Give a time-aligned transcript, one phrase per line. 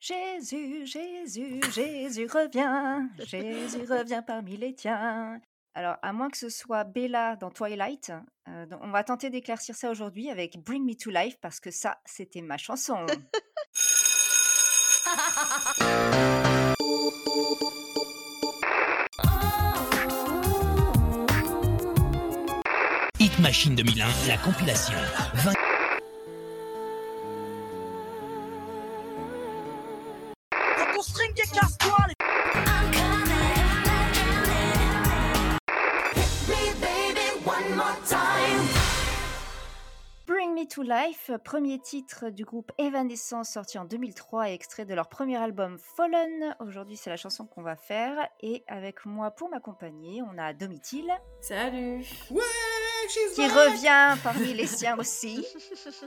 [0.00, 5.38] Jésus, Jésus, Jésus revient, Jésus revient parmi les tiens.
[5.74, 8.10] Alors, à moins que ce soit Bella dans Twilight,
[8.48, 12.00] euh, on va tenter d'éclaircir ça aujourd'hui avec Bring Me to Life parce que ça,
[12.06, 13.04] c'était ma chanson.
[23.18, 24.96] Hit Machine 2001, la compilation.
[25.34, 25.69] 20
[40.90, 45.78] Life, premier titre du groupe Evanescence sorti en 2003 et extrait de leur premier album
[45.78, 46.56] Fallen.
[46.58, 51.08] Aujourd'hui, c'est la chanson qu'on va faire et avec moi pour m'accompagner, on a Domitil
[51.42, 52.42] Salut Ouais,
[53.08, 53.52] she's qui back.
[53.52, 55.46] revient parmi les siens aussi,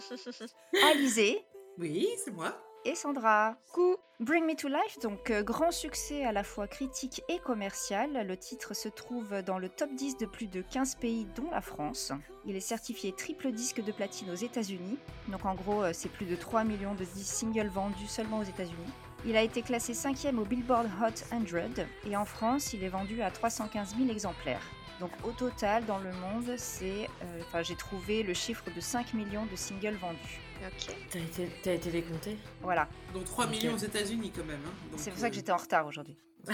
[0.92, 1.46] Alizé
[1.78, 2.54] Oui, c'est moi.
[2.86, 3.56] Et Sandra.
[3.72, 3.98] Coucou.
[4.20, 8.26] Bring Me to Life, donc euh, grand succès à la fois critique et commercial.
[8.26, 11.62] Le titre se trouve dans le top 10 de plus de 15 pays, dont la
[11.62, 12.14] France.
[12.46, 14.98] Il est certifié triple disque de platine aux États-Unis.
[15.28, 18.44] Donc en gros, euh, c'est plus de 3 millions de 10 singles vendus seulement aux
[18.44, 18.94] États-Unis.
[19.26, 23.22] Il a été classé 5e au Billboard Hot 100 et en France, il est vendu
[23.22, 24.64] à 315 000 exemplaires.
[25.04, 29.14] Donc au total, dans le monde, c'est, euh, enfin, j'ai trouvé le chiffre de 5
[29.14, 30.40] millions de singles vendus.
[30.66, 30.96] Ok.
[31.12, 33.52] T'as été, t'as été les compter Voilà, Donc 3 Ok.
[33.52, 34.62] millions aux États-Unis quand même.
[34.66, 34.72] hein.
[34.92, 36.16] Donc, c'est pour ça que euh, j'étais en retard aujourd'hui.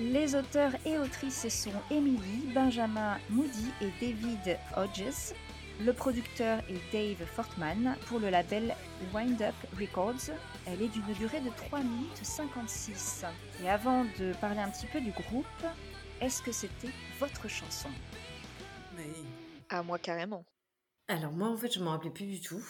[0.00, 5.34] Les auteurs et autrices sont Emily, Benjamin Moody et David Hodges.
[5.80, 8.76] Le producteur est Dave Fortman pour le label
[9.12, 10.30] Wind Up Records.
[10.66, 13.24] Elle est d'une durée de 3 minutes 56.
[13.64, 15.46] Et avant de parler un petit peu du groupe,
[16.22, 17.88] est-ce que c'était votre chanson
[18.96, 19.04] mais-
[19.68, 20.44] Ah, moi, carrément.
[21.08, 22.64] Alors moi en fait je m'en rappelais plus du tout.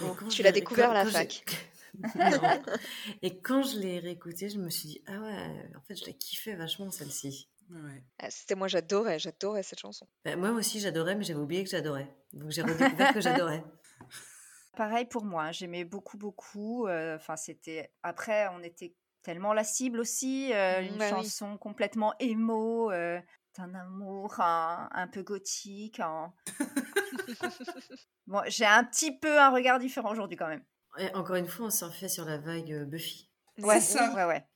[0.00, 1.66] Bon, quand tu je l'as l'ai- découvert quand- à la quand fac.
[3.22, 6.14] Et quand je l'ai réécouté, je me suis dit ah ouais, en fait je l'ai
[6.14, 7.48] kiffé vachement celle-ci.
[7.70, 8.02] Ouais.
[8.18, 10.06] Ah, C'était moi, j'adorais, j'adorais cette chanson.
[10.24, 12.08] Bah, moi aussi j'adorais, mais j'avais oublié que j'adorais.
[12.32, 13.64] Donc j'ai redécouvert que j'adorais.
[14.76, 16.86] Pareil pour moi, j'aimais beaucoup, beaucoup.
[16.86, 17.92] euh, Enfin, c'était.
[18.02, 20.52] Après, on était tellement la cible aussi.
[20.52, 21.10] euh, une bah oui.
[21.10, 23.20] chanson complètement émo, euh,
[23.58, 26.00] d'un amour un, un peu gothique.
[26.00, 26.32] un-
[28.26, 30.64] bon, j'ai un petit peu un regard différent aujourd'hui quand même.
[30.98, 33.30] Et encore une fois, on surfait sur la vague euh, Buffy.
[33.58, 34.12] Ouais, ça.
[34.14, 34.46] ouais, ouais.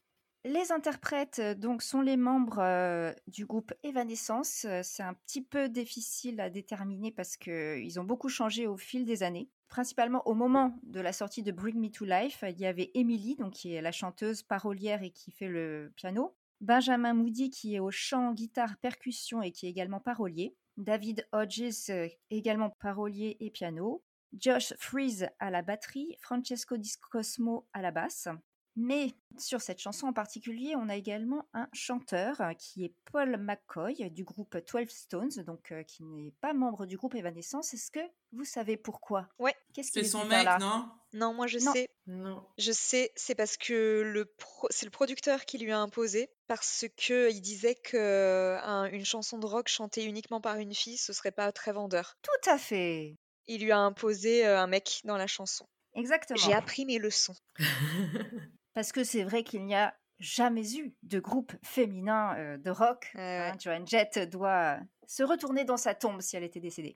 [0.46, 4.66] Les interprètes donc sont les membres euh, du groupe Evanescence.
[4.82, 9.06] C'est un petit peu difficile à déterminer parce que ils ont beaucoup changé au fil
[9.06, 9.48] des années.
[9.74, 13.34] Principalement au moment de la sortie de Bring Me to Life, il y avait Emily,
[13.34, 16.36] donc qui est la chanteuse parolière et qui fait le piano.
[16.60, 20.54] Benjamin Moody qui est au chant, guitare, percussion et qui est également parolier.
[20.76, 24.04] David Hodges, euh, également parolier et piano.
[24.38, 28.28] Josh Freeze à la batterie, Francesco Discosmo à la basse.
[28.76, 33.36] Mais sur cette chanson en particulier, on a également un chanteur euh, qui est Paul
[33.36, 37.72] McCoy du groupe 12 Stones, donc euh, qui n'est pas membre du groupe Evanescence.
[37.72, 38.00] Est-ce que
[38.32, 39.28] vous savez pourquoi?
[39.38, 39.54] Ouais.
[39.74, 40.58] Qu'est-ce qu'il C'est est son mec, là?
[40.58, 40.88] non?
[41.12, 41.72] Non, moi, je Non.
[41.72, 41.88] sais.
[42.08, 42.44] Non.
[42.58, 46.84] Je sais, c'est parce que le pro- c'est le producteur qui lui a imposé, parce
[46.96, 51.12] que il disait que un- une chanson de rock chantée uniquement par une fille, ce
[51.12, 52.16] serait pas très vendeur.
[52.22, 53.16] Tout à fait.
[53.46, 55.68] Il lui a imposé euh, un mec dans la chanson.
[55.94, 56.40] Exactement.
[56.40, 57.36] J'ai appris mes leçons.
[58.74, 63.10] Parce que c'est vrai qu'il n'y a jamais eu de groupe féminin euh, de rock.
[63.14, 63.52] Hein.
[63.52, 63.58] ouais.
[63.58, 66.94] Joan Jett doit se retourner dans sa tombe si elle était décédée.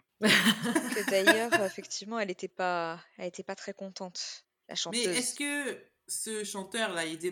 [1.08, 5.06] D'ailleurs, effectivement, elle était pas, elle était pas très contente, la Mais chanteuse.
[5.06, 7.22] est-ce que ce chanteur-là, il,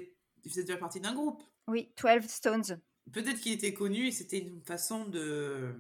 [0.45, 1.43] il faisait déjà partie d'un groupe?
[1.69, 2.81] Oui, 12 Stones.
[3.13, 5.75] Peut-être qu'il était connu et c'était une façon de...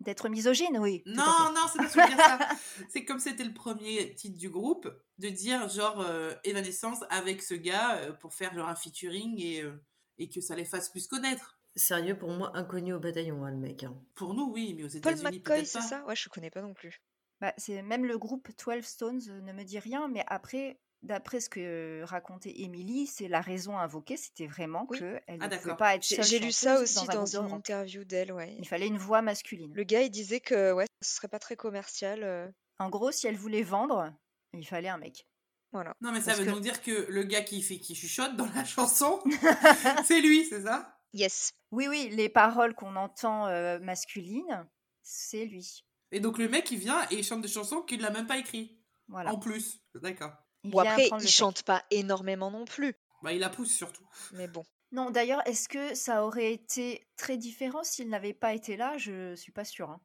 [0.00, 1.02] D'être misogyne, oui.
[1.06, 2.38] Non, non, c'est pas ce que je veux dire ça.
[2.88, 4.88] C'est comme c'était le premier titre du groupe,
[5.18, 9.62] de dire genre euh, Evanescence avec ce gars euh, pour faire genre un featuring et,
[9.62, 9.72] euh,
[10.18, 11.58] et que ça les fasse plus connaître.
[11.74, 13.82] Sérieux, pour moi, inconnu au bataillon, hein, le mec.
[13.84, 13.96] hein.
[14.14, 15.84] Pour nous, oui, mais aux Paul États-Unis, McCoy, peut-être c'est pas.
[15.84, 16.04] ça?
[16.06, 17.00] Ouais, je connais pas non plus.
[17.40, 21.40] Bah, c'est même le groupe 12 Stones euh, ne me dit rien, mais après, d'après
[21.40, 24.98] ce que racontait Emily, c'est la raison invoquée, c'était vraiment Oui.
[24.98, 27.54] qu'elle Ah, ne pouvait pas être J'ai seule j'ai lu ça aussi dans un une
[27.54, 28.54] interview d'elle, ouais.
[28.58, 29.72] Il fallait une voix masculine.
[29.74, 32.22] Le gars, il disait que ouais, ce serait pas très commercial.
[32.22, 32.48] euh,
[32.78, 34.12] En gros, si elle voulait vendre,
[34.54, 35.26] il fallait un mec.
[35.72, 35.92] Voilà.
[36.00, 38.36] Non, mais ça Parce veut que- donc dire que le gars qui fait qui chuchote
[38.36, 39.20] dans la chanson,
[40.06, 40.98] c'est lui, c'est ça?
[41.12, 41.52] Yes.
[41.70, 44.66] Oui, oui, les paroles qu'on entend euh, masculines,
[45.02, 45.84] c'est lui.
[46.10, 48.38] Et donc le mec, il vient et il chante des chansons qu'il n'a même pas
[48.38, 48.80] écrit.
[49.08, 49.32] Voilà.
[49.32, 50.32] En plus, d'accord.
[50.68, 52.94] Il Bon, après, il chante pas énormément non plus.
[53.22, 54.04] Bah, il la pousse surtout.
[54.32, 54.64] Mais bon.
[54.92, 58.96] Non, d'ailleurs, est-ce que ça aurait été très différent s'il n'avait pas été là?
[58.96, 59.90] Je suis pas sûre.
[59.90, 60.00] hein.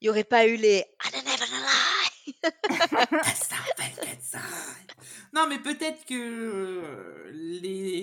[0.00, 0.84] Il y aurait pas eu les
[2.26, 2.34] lie.
[5.32, 7.30] non, mais peut-être que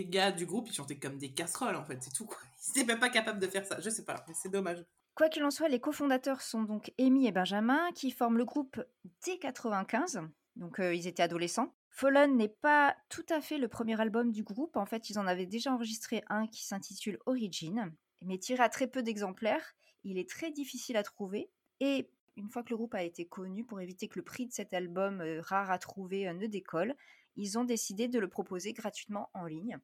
[0.10, 2.38] gars du groupe, ils chantaient comme des casseroles, en fait, c'est tout, quoi.
[2.68, 4.86] Ils étaient même pas capables de faire ça, je sais pas, mais c'est dommage.
[5.16, 8.81] Quoi qu'il en soit, les cofondateurs sont donc Amy et Benjamin, qui forment le groupe
[9.25, 10.22] dès 95,
[10.56, 11.74] donc euh, ils étaient adolescents.
[11.92, 15.28] Fallen n'est pas tout à fait le premier album du groupe, en fait ils en
[15.28, 20.30] avaient déjà enregistré un qui s'intitule Origin, mais tiré à très peu d'exemplaires, il est
[20.30, 21.50] très difficile à trouver,
[21.80, 24.52] et une fois que le groupe a été connu, pour éviter que le prix de
[24.52, 26.96] cet album euh, rare à trouver euh, ne décolle,
[27.36, 29.78] ils ont décidé de le proposer gratuitement en ligne.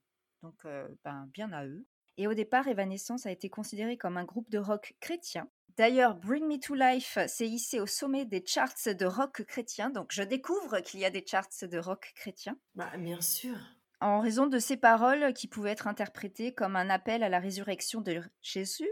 [0.44, 1.86] Donc, euh, ben, bien à eux.
[2.18, 5.50] Et au départ, Evanescence a été considéré comme un groupe de rock chrétien.
[5.78, 9.90] D'ailleurs, Bring Me to Life s'est hissé au sommet des charts de rock chrétien.
[9.92, 12.58] Donc, je découvre qu'il y a des charts de rock chrétien.
[12.76, 13.56] Bah, bien sûr.
[14.02, 18.02] En raison de ces paroles qui pouvaient être interprétées comme un appel à la résurrection
[18.02, 18.90] de Jésus,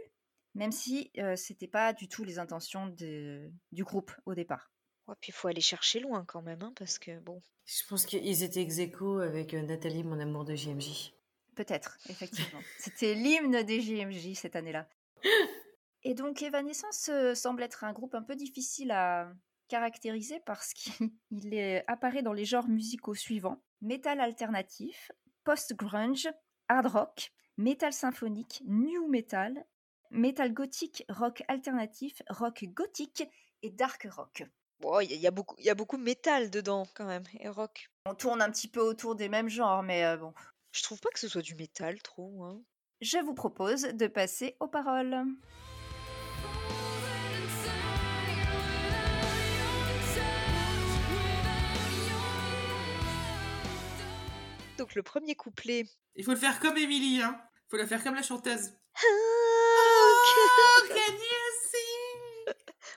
[0.54, 4.72] même si euh, c'était pas du tout les intentions de- du groupe au départ.
[5.08, 7.42] Ouais, puis il faut aller chercher loin quand même, hein, parce que bon.
[7.66, 11.14] Je pense qu'ils étaient ex aequo avec euh, Nathalie, mon amour de JMJ.
[11.56, 12.60] Peut-être, effectivement.
[12.80, 14.88] C'était l'hymne des JMJ cette année-là.
[16.08, 19.34] Et donc Evanescence euh, semble être un groupe un peu difficile à
[19.68, 21.12] caractériser parce qu'il
[21.88, 25.12] apparaît dans les genres musicaux suivants metal alternatif,
[25.44, 26.30] post-grunge,
[26.70, 29.66] hard rock, metal symphonique, new metal,
[30.12, 33.24] metal gothique, rock alternatif, rock gothique
[33.64, 34.44] et dark rock.
[34.82, 37.06] Bon, il y, a- il y a beaucoup, il y a beaucoup métal dedans quand
[37.06, 37.90] même et rock.
[38.06, 40.34] On tourne un petit peu autour des mêmes genres, mais euh, bon.
[40.72, 42.44] Je trouve pas que ce soit du métal trop.
[42.44, 42.62] Hein.
[43.02, 45.26] Je vous propose de passer aux paroles.
[54.78, 55.86] Donc le premier couplet.
[56.16, 57.42] Il faut le faire comme Émilie, hein.
[57.68, 58.72] Il faut le faire comme la chanteuse.
[58.96, 59.02] Ah,
[60.88, 62.54] can you see?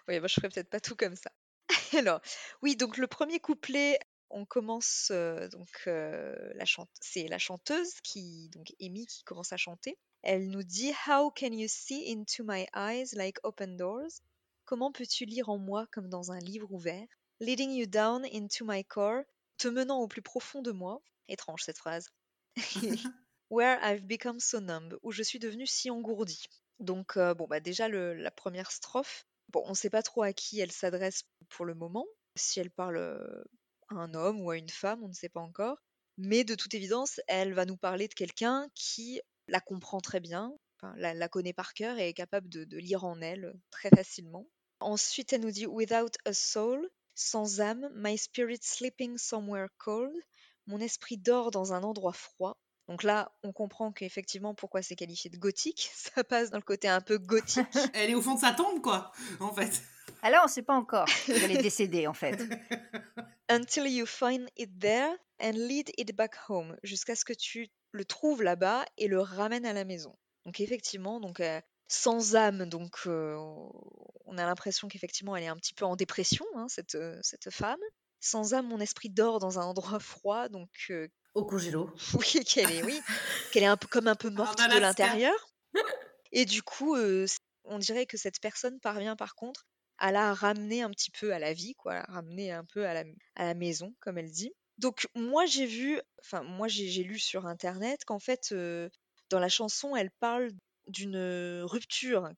[0.09, 1.31] Oui, moi je ferais peut-être pas tout comme ça.
[1.99, 2.21] Alors,
[2.63, 3.99] oui, donc le premier couplet,
[4.31, 9.53] on commence euh, donc euh, la chante, c'est la chanteuse qui donc Amy qui commence
[9.53, 9.99] à chanter.
[10.23, 14.21] Elle nous dit How can you see into my eyes like open doors?
[14.65, 17.07] Comment peux-tu lire en moi comme dans un livre ouvert?
[17.41, 19.23] Leading you down into my core,
[19.59, 21.03] te menant au plus profond de moi.
[21.29, 22.09] Étrange cette phrase.
[23.51, 26.47] Where I've become so numb, où je suis devenue si engourdie.
[26.81, 30.23] Donc, euh, bon, bah déjà, le- la première strophe, bon, on ne sait pas trop
[30.23, 32.07] à qui elle s'adresse pour le moment.
[32.37, 33.45] Si elle parle euh,
[33.91, 35.79] à un homme ou à une femme, on ne sait pas encore.
[36.17, 40.53] Mais de toute évidence, elle va nous parler de quelqu'un qui la comprend très bien,
[40.77, 43.91] enfin, la, la connaît par cœur et est capable de, de lire en elle très
[43.91, 44.47] facilement.
[44.81, 46.89] Ensuite, elle nous dit Without a soul,
[47.19, 50.15] sans âme, my spirit sleeping somewhere cold.
[50.67, 52.59] Mon esprit dort dans un endroit froid.
[52.89, 55.91] Donc là, on comprend qu'effectivement, pourquoi c'est qualifié de gothique.
[55.95, 57.67] Ça passe dans le côté un peu gothique.
[57.95, 59.83] Elle est au fond de sa tombe, quoi, en fait.
[60.23, 62.43] Alors, on sait pas encore qu'elle est décédée, en fait.
[63.49, 66.77] Until you find it there and lead it back home.
[66.83, 70.17] Jusqu'à ce que tu le trouves là-bas et le ramènes à la maison.
[70.45, 73.35] Donc effectivement, donc euh, sans âme, donc euh,
[74.27, 77.81] on a l'impression qu'effectivement elle est un petit peu en dépression, hein, cette, cette femme.
[78.21, 81.91] Sans âme, mon esprit dort dans un endroit froid, donc euh, Au congélo.
[82.15, 83.01] oui, qu'elle est, oui,
[83.53, 84.81] qu'elle est un peu comme un peu morte de Alaska.
[84.81, 85.53] l'intérieur.
[86.33, 87.27] Et du coup, euh,
[87.65, 89.67] on dirait que cette personne parvient par contre
[89.99, 92.87] à la ramener un petit peu à la vie, quoi, à la ramener un peu
[92.87, 93.05] à la,
[93.37, 94.53] à la maison, comme elle dit.
[94.79, 98.89] Donc moi j'ai vu, enfin moi j'ai j'ai lu sur internet qu'en fait euh,
[99.29, 100.53] dans la chanson elle parle
[100.89, 102.29] d'une rupture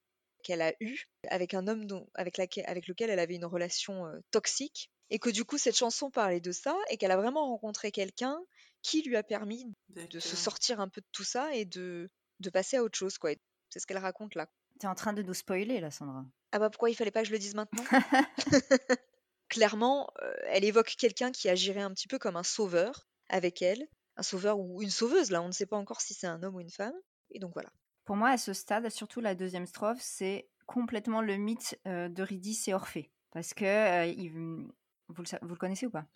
[0.43, 4.07] qu'elle a eue avec un homme dont, avec, laquelle- avec lequel elle avait une relation
[4.07, 7.47] euh, toxique et que du coup cette chanson parlait de ça et qu'elle a vraiment
[7.47, 8.39] rencontré quelqu'un
[8.83, 12.09] qui lui a permis de se sortir un peu de tout ça et de,
[12.41, 13.33] de passer à autre chose quoi.
[13.69, 14.49] C'est ce qu'elle raconte là.
[14.79, 16.25] T'es en train de nous spoiler, là, Sandra.
[16.53, 17.85] Ah bah pourquoi il fallait pas que je le dise maintenant?
[19.49, 23.87] Clairement, euh, elle évoque quelqu'un qui agirait un petit peu comme un sauveur avec elle,
[24.17, 26.55] un sauveur ou une sauveuse là, on ne sait pas encore si c'est un homme
[26.57, 26.95] ou une femme.
[27.33, 27.71] Et donc voilà.
[28.11, 32.67] Pour moi, à ce stade, surtout la deuxième strophe, c'est complètement le mythe euh, d'Eurydice
[32.67, 33.09] et Orphée.
[33.33, 36.07] Parce que euh, il- vous, le, sa- vous le connaissez ou pas?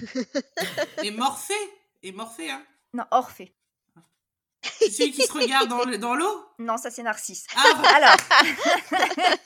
[1.04, 1.54] Et Morphée
[2.02, 2.60] Et Morphée, hein?
[2.92, 3.54] Non, Orphée.
[4.64, 6.44] C'est celui qui se regarde dans le- dans l'eau?
[6.58, 7.46] Non, ça c'est Narcisse.
[7.54, 7.82] Ah.
[7.94, 8.16] Alors,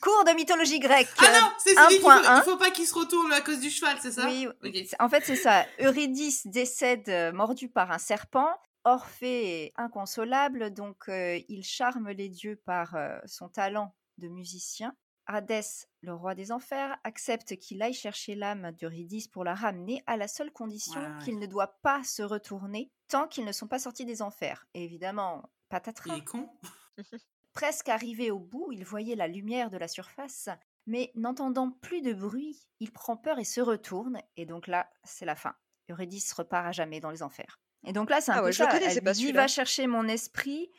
[0.00, 1.10] cours de mythologie grecque.
[1.18, 2.38] Ah non, c'est un celui qu'il point faut, un.
[2.38, 4.24] il faut pas qu'il se retourne à cause du cheval, c'est ça?
[4.24, 4.72] Oui, Ok.
[4.88, 5.66] c'est- en fait c'est ça.
[5.82, 8.48] Eurydice décède euh, mordu par un serpent.
[8.88, 14.94] Orphée est inconsolable, donc euh, il charme les dieux par euh, son talent de musicien.
[15.26, 20.16] Hadès, le roi des enfers, accepte qu'il aille chercher l'âme d'Eurydice pour la ramener à
[20.16, 21.24] la seule condition Ouais, ouais.
[21.24, 24.66] qu'il ne doit pas se retourner tant qu'ils ne sont pas sortis des enfers.
[24.74, 26.16] Et évidemment, Il patatras.
[26.16, 26.48] est con.
[27.54, 30.48] Presque arrivé au bout, il voyait la lumière de la surface,
[30.86, 35.24] mais n'entendant plus de bruit, il prend peur et se retourne, et donc là, c'est
[35.24, 35.56] la fin.
[35.90, 37.58] Eurydice repart à jamais dans les enfers.
[37.86, 38.68] Et donc là, c'est un Ah peu ouais, je ça.
[38.72, 39.42] Elle pas dit celui-là.
[39.42, 40.70] va chercher mon esprit.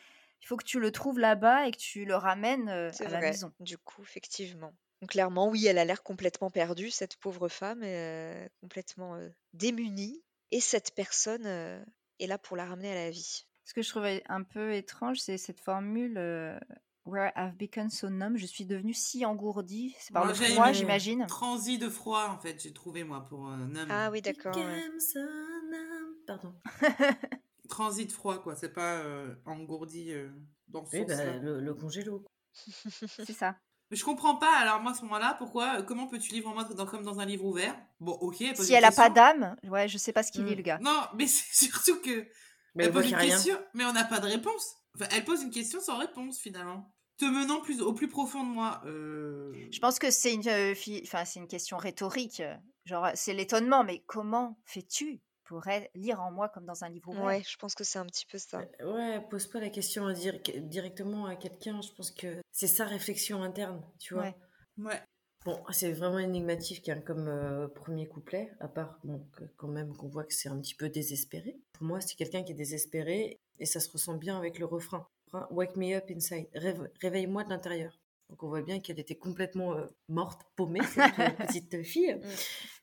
[0.41, 3.19] Il faut que tu le trouves là-bas et que tu le ramènes euh, à la
[3.19, 3.51] maison.
[3.59, 4.73] du coup, effectivement.
[5.01, 10.23] Donc clairement, oui, elle a l'air complètement perdue, cette pauvre femme, euh, complètement euh, démunie.
[10.51, 11.83] Et cette personne euh,
[12.19, 13.45] est là pour la ramener à la vie.
[13.65, 16.57] Ce que je trouvais un peu étrange, c'est cette formule euh,
[17.05, 18.37] Where I've become so numb.
[18.37, 19.95] Je suis devenue si engourdie.
[19.99, 21.25] C'est par Moi, le froid, j'imagine.
[21.27, 23.87] Transi de froid, en fait, j'ai trouvé, moi, pour un homme.
[23.89, 24.55] Ah oui, d'accord.
[24.55, 24.63] ouais.
[24.63, 25.56] Became so numb.
[26.27, 26.53] Pardon.
[27.69, 28.55] Transit froid, quoi.
[28.55, 30.29] C'est pas euh, engourdi euh,
[30.67, 31.39] dans ce Oui, bah, sens-là.
[31.39, 32.23] le, le congélo.
[32.53, 33.55] C'est ça.
[33.89, 36.53] Mais je comprends pas, alors moi, à ce moment-là, pourquoi, euh, comment peux-tu lire en
[36.53, 37.75] mode dans, comme dans un livre ouvert?
[38.01, 40.43] Bon, ok, elle Si une elle a pas d'âme, ouais, je sais pas ce qu'il
[40.43, 40.47] Hmm.
[40.47, 40.79] lit, le gars.
[40.81, 42.27] Non, mais c'est surtout que.
[42.75, 43.29] Mais elle pose une rien.
[43.35, 44.75] question, mais on n'a pas de réponse.
[44.95, 46.93] Enfin, elle pose une question sans réponse, finalement.
[47.17, 48.81] Te menant plus, au plus profond de moi.
[48.85, 49.53] Euh...
[49.71, 52.43] Je pense que c'est une, euh, fi- enfin, c'est une question rhétorique.
[52.85, 55.19] Genre, c'est l'étonnement, mais comment fais-tu?
[55.47, 57.99] Pour être- lire en moi comme dans un livre ouvert Ouais, je pense que c'est
[57.99, 58.61] un petit peu ça.
[58.81, 61.81] Euh, Ouais, pose pas la question à dire- directement à quelqu'un.
[61.81, 64.23] Je pense que c'est sa réflexion interne, tu vois.
[64.23, 64.35] Ouais.
[64.77, 65.01] Ouais.
[65.45, 69.95] Bon, c'est vraiment énigmatique hein, comme euh, premier couplet, à part bon, que- quand même
[69.95, 71.55] qu'on voit que c'est un petit peu désespéré.
[71.73, 75.07] Pour moi, c'est quelqu'un qui est désespéré et ça se ressent bien avec le refrain.
[75.31, 77.97] Refrain, Wake me up inside, Réve- réveille-moi de l'intérieur.
[78.29, 81.13] Donc on voit bien qu'elle était complètement euh, morte, paumée, cette
[81.61, 82.15] petite fille.
[82.15, 82.21] Mm.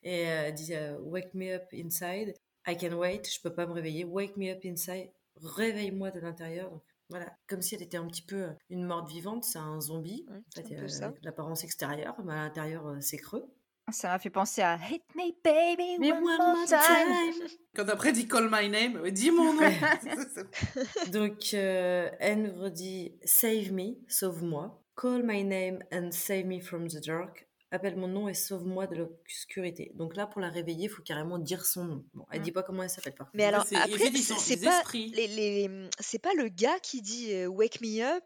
[0.05, 2.35] Et euh, elle dit euh, Wake me up inside,
[2.67, 4.05] I can wait, je peux pas me réveiller.
[4.05, 5.11] Wake me up inside,
[5.43, 6.71] réveille-moi de l'intérieur.
[6.71, 9.81] Donc voilà, comme si elle était un petit peu euh, une morte vivante, c'est un
[9.81, 10.25] zombie.
[10.29, 13.45] Mm, En c'est fait, euh, l'apparence extérieure, mais à l'intérieur, euh, c'est creux.
[13.93, 16.79] Ça m'a fait penser à Hit me baby Mais one, more time.
[16.79, 17.49] time.
[17.77, 19.61] Quand après dit call my name, ouais, dis mon nom.
[21.13, 24.83] Donc, euh, elle nous redit Save me, sauve-moi.
[24.97, 27.47] Call my name and save me from the dark.
[27.75, 29.91] Appelle mon nom et sauve-moi de l'obscurité.
[29.95, 32.05] Donc là, pour la réveiller, il faut carrément dire son nom.
[32.15, 32.45] Bon, elle Mm.
[32.45, 33.37] dit pas comment elle s'appelle par contre.
[33.37, 33.99] Mais alors, après,
[34.39, 38.23] c'est pas, les, les- c'est pas le gars qui dit euh, Wake me up,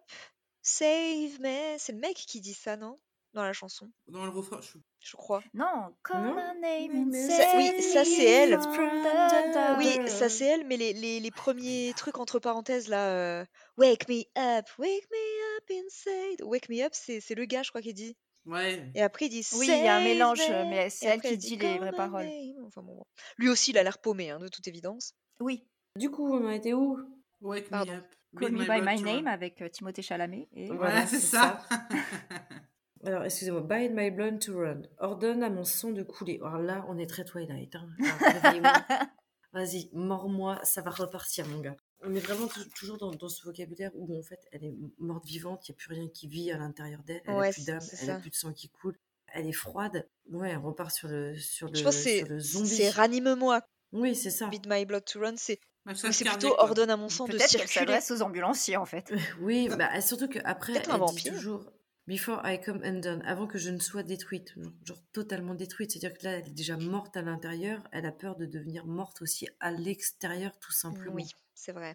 [0.61, 1.77] save me.
[1.79, 2.99] C'est le mec qui dit ça, non?
[3.35, 4.79] Dans la chanson, Dans le refrain, je...
[5.01, 5.43] je crois.
[5.55, 6.35] Non, call Non.
[6.35, 8.59] my name and save oui, ça, c'est elle.
[9.79, 13.45] Oui, ça c'est elle, mais les, les, les premiers trucs entre parenthèses là, euh,
[13.77, 16.43] Wake me up, wake me up inside.
[16.43, 18.17] Wake me up, c'est c'est le gars, je crois, qui dit.
[18.49, 18.91] Ouais.
[18.95, 20.71] Et après, il dit Oui, il y a un mélange, me.
[20.71, 22.25] mais c'est elle qui dit les vraies paroles.
[22.25, 22.65] name.
[22.67, 23.05] Enfin, bon, bon.
[23.37, 25.13] Lui aussi, il a l'air paumé, hein, de toute évidence.
[25.41, 26.99] Oui, Du coup, on a été où?
[27.43, 27.93] Wake Pardon.
[27.93, 28.05] me up.
[28.39, 30.49] Call Me by My Name avec euh, Timothée Chalamet.
[30.55, 30.67] Et...
[30.67, 31.61] Voilà, Voilà, c'est ça.
[33.05, 33.61] Alors, excusez-moi.
[33.61, 34.83] Bind my blood to run.
[34.99, 36.39] Ordonne à mon sang de couler.
[36.43, 37.75] Alors là, on est très Twilight.
[37.77, 37.89] Hein.
[39.53, 41.77] Vas-y, mords-moi, ça va repartir, mon gars.
[42.05, 45.25] On est vraiment tou- toujours dans, dans ce vocabulaire où, en fait, elle est morte
[45.27, 47.63] vivante, il n'y a plus rien qui vit à l'intérieur d'elle, elle Ouais, n'a plus
[47.63, 48.97] c'est- d'âme, elle n'a plus de sang qui coule,
[49.35, 50.07] elle est froide.
[50.31, 52.69] Ouais, on repart sur le, sur le, Je pense que c'est sur le zombie.
[52.69, 53.61] c'est ranime-moi.
[53.93, 54.47] Oui, c'est ça.
[54.49, 55.59] Beat my blood to run, c'est
[55.95, 56.65] c'est plutôt quoi.
[56.65, 57.87] ordonne à mon sang de Peut-être qu'elle circuler.
[57.87, 59.11] s'adresse aux ambulanciers, en fait.
[59.41, 61.33] Oui, bah, surtout qu'après, un elle dit vampire.
[61.33, 61.73] toujours
[62.07, 65.91] Before I come undone, avant que je ne sois détruite, genre, genre totalement détruite.
[65.93, 69.21] C'est-à-dire que là, elle est déjà morte à l'intérieur, elle a peur de devenir morte
[69.21, 71.15] aussi à l'extérieur, tout simplement.
[71.17, 71.27] Oui,
[71.59, 71.95] c'est vrai.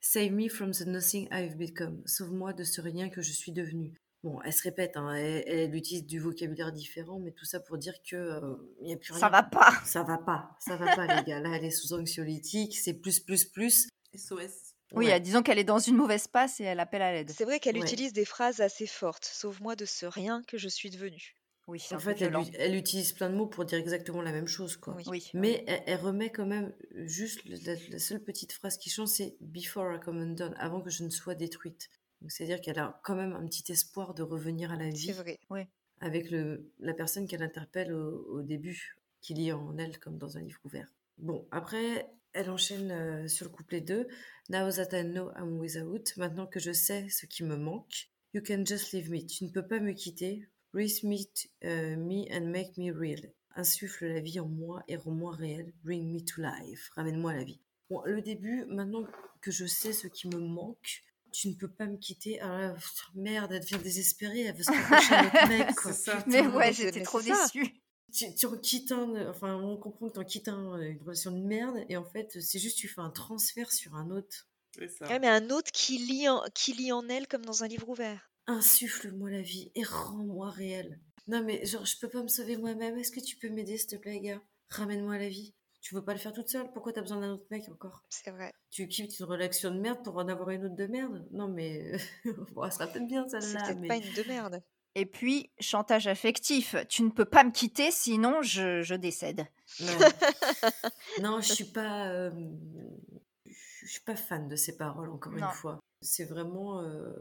[0.00, 2.02] Save me from the nothing I've become.
[2.06, 3.92] Sauve-moi de ce rien que je suis devenue.
[4.22, 7.78] Bon, elle se répète, hein, elle, elle utilise du vocabulaire différent, mais tout ça pour
[7.78, 9.20] dire que euh, il n'y a plus rien.
[9.20, 9.72] Ça va pas.
[9.84, 11.40] Ça va pas, ça va pas, les gars.
[11.40, 13.88] Là, elle est sous anxiolytique, c'est plus, plus, plus.
[14.14, 14.74] SOS.
[14.92, 15.20] Oui, Ouais.
[15.20, 17.30] disons qu'elle est dans une mauvaise passe et elle appelle à l'aide.
[17.30, 17.82] C'est vrai qu'elle Ouais.
[17.82, 19.24] utilise des phrases assez fortes.
[19.24, 21.34] Sauve-moi de ce rien que je suis devenue.
[21.70, 24.94] Oui, En fait, elle, utilise plein de mots pour dire exactement la même chose, quoi.
[24.96, 25.04] Oui.
[25.06, 25.30] Oui.
[25.34, 29.08] Mais elle, elle remet quand même juste le- la, la seule petite phrase qui change,
[29.08, 31.88] c'est Before I come undone, avant que je ne sois détruite.
[32.28, 35.38] C'est-à-dire qu'elle a quand même un petit espoir de revenir à la C'est vie vrai.
[36.00, 40.36] avec le, la personne qu'elle interpelle au, au début, qui lit en elle comme dans
[40.36, 40.92] un livre ouvert.
[41.18, 44.06] Bon, après, elle enchaîne euh, sur le couplet 2.
[44.50, 48.42] Now that I know I'm without, maintenant que je sais ce qui me manque, you
[48.46, 49.24] can just leave me.
[49.24, 50.48] Tu ne peux pas me quitter.
[50.72, 53.32] Me, t- euh, me and make me real.
[53.56, 55.72] Insuffle la vie en moi et rends-moi réel.
[55.82, 56.90] Bring me to life.
[56.94, 57.60] Ramène-moi à la vie.
[57.90, 59.04] Bon, le début, maintenant
[59.40, 62.40] que je sais ce qui me manque, tu ne peux pas me quitter.
[62.40, 62.74] Ah
[63.14, 65.92] merde, elle devient désespérée, elle veut se rapprocher à notre mec, quoi.
[65.92, 66.24] Ça.
[66.28, 67.74] Mais ouais, j'étais trop déçue.
[68.12, 71.02] tu, tu en quittes un, enfin, on comprend que tu en quittes un, euh, une
[71.02, 74.48] relation de merde, et en fait, c'est juste tu fais un transfert sur un autre.
[74.76, 75.08] C'est ça.
[75.08, 77.88] Ouais, mais un autre qui lit, en, qui lit en elle comme dans un livre
[77.88, 78.29] ouvert.
[78.50, 80.98] Insuffle-moi la vie et rends-moi réel.
[81.28, 82.98] Non, mais genre, je peux pas me sauver moi-même.
[82.98, 84.40] Est-ce que tu peux m'aider, s'il te plaît, gars?
[84.70, 85.54] Ramène-moi à la vie.
[85.80, 86.68] Tu veux pas le faire toute seule?
[86.72, 88.02] Pourquoi t'as besoin d'un autre mec encore?
[88.10, 88.52] C'est vrai.
[88.70, 91.26] Tu quittes une relation de merde pour en avoir une autre de merde?
[91.30, 91.92] Non, mais.
[92.52, 93.62] bon, elle sera peut-être bien C'est celle-là.
[93.66, 93.88] peut-être Mais...
[93.88, 94.62] pas une de merde.
[94.96, 96.74] Et puis, chantage affectif.
[96.88, 99.46] Tu ne peux pas me quitter, sinon je, je décède.
[99.80, 99.92] Non.
[101.22, 102.08] non, je suis pas.
[102.10, 102.30] euh,
[103.46, 105.46] je suis pas fan de ces paroles, encore Non.
[105.46, 105.78] une fois.
[106.02, 106.80] C'est vraiment.
[106.82, 107.12] euh,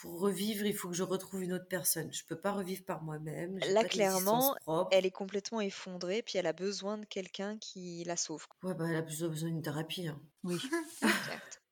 [0.00, 2.12] pour revivre, il faut que je retrouve une autre personne.
[2.12, 3.58] Je peux pas revivre par moi-même.
[3.58, 4.56] Là, pas clairement.
[4.90, 8.46] Elle est complètement effondrée, puis elle a besoin de quelqu'un qui la sauve.
[8.62, 10.08] Ouais, bah, elle a besoin d'une thérapie.
[10.08, 10.20] hein.
[10.44, 10.58] Oui.
[11.00, 11.62] certes.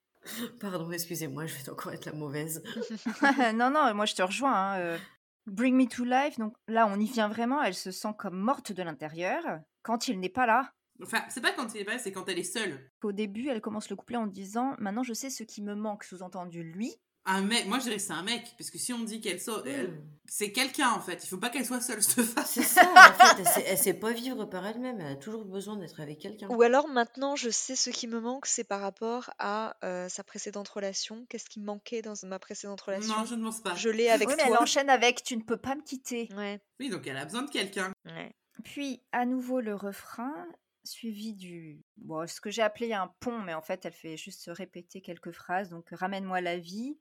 [0.58, 2.62] Pardon, excusez-moi, je vais encore être la mauvaise.
[3.54, 4.54] non, non, moi je te rejoins.
[4.54, 4.98] hein, euh,
[5.46, 8.72] Bring Me to Life, donc là on y vient vraiment, elle se sent comme morte
[8.72, 9.42] de l'intérieur
[9.82, 10.72] quand il n'est pas là.
[11.02, 12.90] Enfin, c'est pas quand il est pas, c'est quand elle est seule.
[13.02, 16.04] Au début, elle commence le couplet en disant Maintenant je sais ce qui me manque,
[16.04, 16.94] sous-entendu lui.
[17.26, 19.40] Un mec, moi je dirais que c'est un mec, parce que si on dit qu'elle
[19.40, 20.00] sort, elle- Hmm.
[20.26, 21.24] c'est quelqu'un en fait.
[21.24, 22.44] Il faut pas qu'elle soit seule, cette femme.
[22.46, 25.00] C'est ça, en fait, elle sait, elle sait pas vivre par elle-même.
[25.00, 26.48] Elle a toujours besoin d'être avec quelqu'un.
[26.48, 30.22] Ou alors maintenant, je sais ce qui me manque, c'est par rapport à euh, sa
[30.22, 31.24] précédente relation.
[31.30, 33.16] Qu'est-ce qui me manquait dans ma précédente relation?
[33.16, 33.74] Non, je ne pense pas.
[33.74, 34.62] Je l'ai avec Oui, mais elle toi.
[34.62, 36.28] enchaîne avec Tu ne peux pas me quitter.
[36.36, 37.90] Ouais, Oui, donc elle a besoin de quelqu'un.
[38.04, 38.34] ouais.
[38.64, 40.46] Puis à nouveau le refrain,
[40.84, 41.82] suivi du.
[41.96, 45.00] Bon, ce que j'ai appelé un pont, mais en fait elle fait juste se répéter
[45.00, 45.70] quelques phrases.
[45.70, 46.98] Donc Ramène-moi la vie.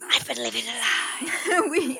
[0.00, 0.72] No- I've been living a
[1.24, 1.70] lie.
[1.70, 1.98] oui.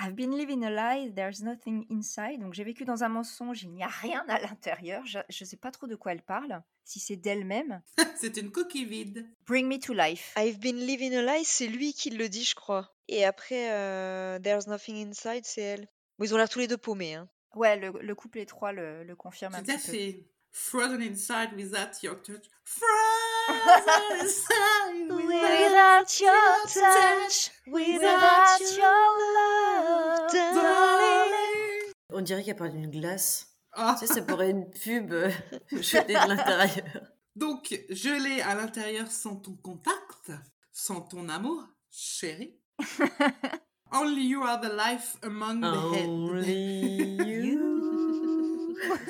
[0.00, 2.40] I've been living a lie, there's nothing inside.
[2.40, 5.04] Donc j'ai vécu dans un mensonge, il n'y a rien à l'intérieur.
[5.06, 7.82] Je ne sais pas trop de quoi elle parle, si c'est d'elle-même.
[8.16, 9.28] C'est une coquille vide.
[9.46, 10.32] Bring me to life.
[10.38, 12.94] I've been living a lie, c'est lui qui le dit, je crois.
[13.08, 15.88] Et après, euh, There's nothing inside, c'est elle.
[16.18, 17.14] Bon, ils ont l'air tous les deux paumés.
[17.14, 17.28] Hein.
[17.56, 19.92] Ouais, le, le couple étroit le, le confirme un Tout à petit peu.
[19.92, 20.26] fait.
[20.52, 22.44] Frozen inside without your touch.
[22.64, 31.92] Frozen inside without your touch, without your darling.
[32.10, 33.48] On dirait qu'elle parle d'une glace.
[33.72, 35.30] Ah, Tu sais, ça pourrait être une pub euh,
[35.72, 37.00] jetée de l'intérieur.
[37.34, 40.30] Donc, je l'ai à l'intérieur sans ton contact,
[40.70, 42.58] sans ton amour, chérie.
[43.94, 46.06] Only you are the life among the head.
[46.08, 47.31] Only you.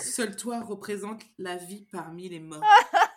[0.03, 2.63] Seul toi représente la vie parmi les morts.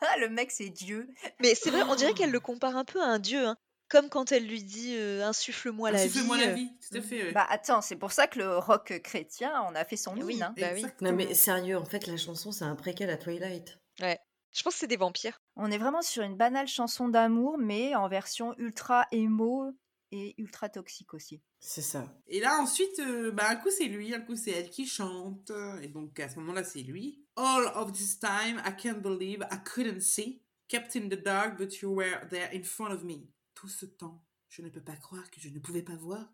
[0.01, 1.09] Ah, le mec, c'est Dieu.
[1.41, 3.45] Mais c'est vrai, on dirait qu'elle le compare un peu à un dieu.
[3.45, 3.57] Hein.
[3.87, 6.05] Comme quand elle lui dit euh, Insuffle-moi la vie.
[6.09, 6.53] Insuffle-moi la euh.
[6.53, 7.23] vie, tout à fait.
[7.23, 7.31] ouais.
[7.33, 10.35] Bah attends, c'est pour ça que le rock chrétien, on a fait son Oui.
[10.35, 10.43] hymne.
[10.43, 10.53] hein.
[10.57, 10.85] bah oui.
[11.01, 13.77] Non mais sérieux, en fait, la chanson, c'est un préquel à Twilight.
[13.99, 15.41] Je pense que c'est des vampires.
[15.55, 19.71] On est vraiment sur une banale chanson d'amour, mais en version ultra émo
[20.11, 21.41] et ultra toxique aussi.
[21.59, 22.13] C'est ça.
[22.27, 25.51] Et là, ensuite, euh, bah, un coup c'est lui, un coup c'est elle qui chante.
[25.81, 27.25] Et donc à ce moment-là, c'est lui.
[27.35, 30.41] All of this time, I can't believe I couldn't see.
[30.67, 33.27] Kept in the dark, but you were there in front of me.
[33.53, 36.33] Tout ce temps, je ne peux pas croire que je ne pouvais pas voir.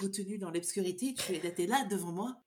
[0.00, 2.42] Retenu dans l'obscurité, tu étais là devant moi.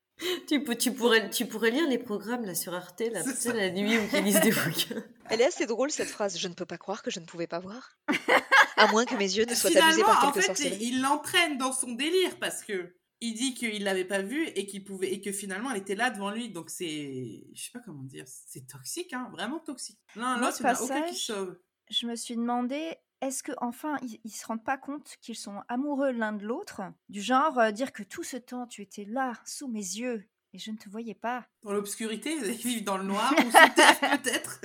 [0.48, 3.72] Tu, peux- tu, pourrais, tu pourrais lire les programmes là sur Arte, là, C'est la
[3.72, 5.04] nuit où ils lisent des bouquins.
[5.30, 6.38] Elle est assez drôle cette phrase.
[6.38, 7.98] Je ne peux pas croire que je ne pouvais pas voir.
[8.78, 11.72] À moins que mes yeux ne soient abusés Finalement, par en fait, il l'entraîne dans
[11.72, 15.32] son délire parce que il dit qu'il l'avait pas vue et qu'il pouvait et que
[15.32, 16.50] finalement elle était là devant lui.
[16.50, 20.00] Donc c'est, je sais pas comment dire, c'est toxique, hein, vraiment toxique.
[20.16, 21.56] L'un l'autre, il n'y a aucun qui passage- sauve.
[21.90, 22.96] Je me suis demandé,
[23.28, 26.82] est-ce que enfin ils, ils se rendent pas compte qu'ils sont amoureux l'un de l'autre?
[27.10, 30.60] Du genre euh, dire que tout ce temps tu étais là, sous mes yeux, et
[30.60, 31.46] je ne te voyais pas.
[31.64, 34.62] Dans l'obscurité, ils vivent dans le noir ou sous terre peut-être?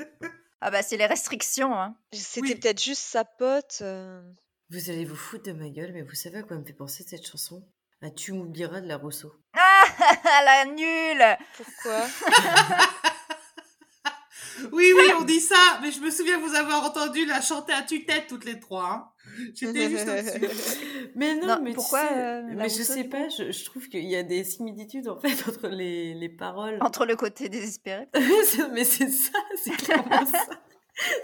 [0.61, 1.97] Ah bah c'est les restrictions, hein.
[2.13, 2.55] C'était Oui.
[2.57, 3.79] peut-être juste sa pote.
[3.83, 4.23] euh,
[4.71, 7.05] Vous allez vous foutre de ma gueule, mais vous savez à quoi me fait penser
[7.07, 7.65] cette chanson?
[8.03, 9.33] À Tu m'oublieras de la Rousseau.
[9.55, 9.85] Ah
[10.45, 12.07] la nulle Pourquoi?
[14.73, 17.83] Oui, oui, on dit ça, mais je me souviens vous avoir entendu la chanter à
[17.83, 18.85] tue-tête toutes les trois.
[18.91, 19.09] hein.
[19.55, 20.49] J'étais juste au-dessus.
[21.15, 23.89] Mais non, Non, mais tu pourquoi, sais- euh, mais je sais pas, je, je trouve
[23.89, 26.79] qu'il y a des similitudes en fait entre les, les paroles.
[26.81, 28.09] Entre le côté désespéré.
[28.73, 30.45] Mais c'est ça, c'est clairement ça.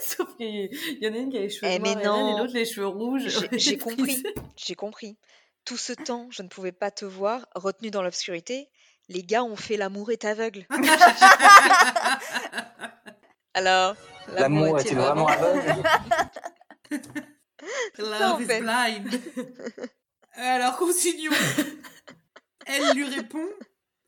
[0.00, 0.68] Sauf qu'il
[1.00, 2.38] y en a une qui a les cheveux Eh, noirs et Hélène, et non.
[2.38, 3.26] l'autre les cheveux rouges.
[3.52, 4.22] J'ai- compris.
[4.56, 5.16] J'ai compris.
[5.64, 8.68] Tout ce temps, je ne pouvais pas te voir, retenu dans l'obscurité.
[9.08, 10.66] Les gars ont fait l'amour est aveugle.
[13.54, 13.96] Alors,
[14.32, 15.82] L'amour est-il vraiment aveugle?
[17.98, 19.08] Love is blind.
[20.34, 21.32] Alors, continuons.
[22.66, 23.46] Elle lui répond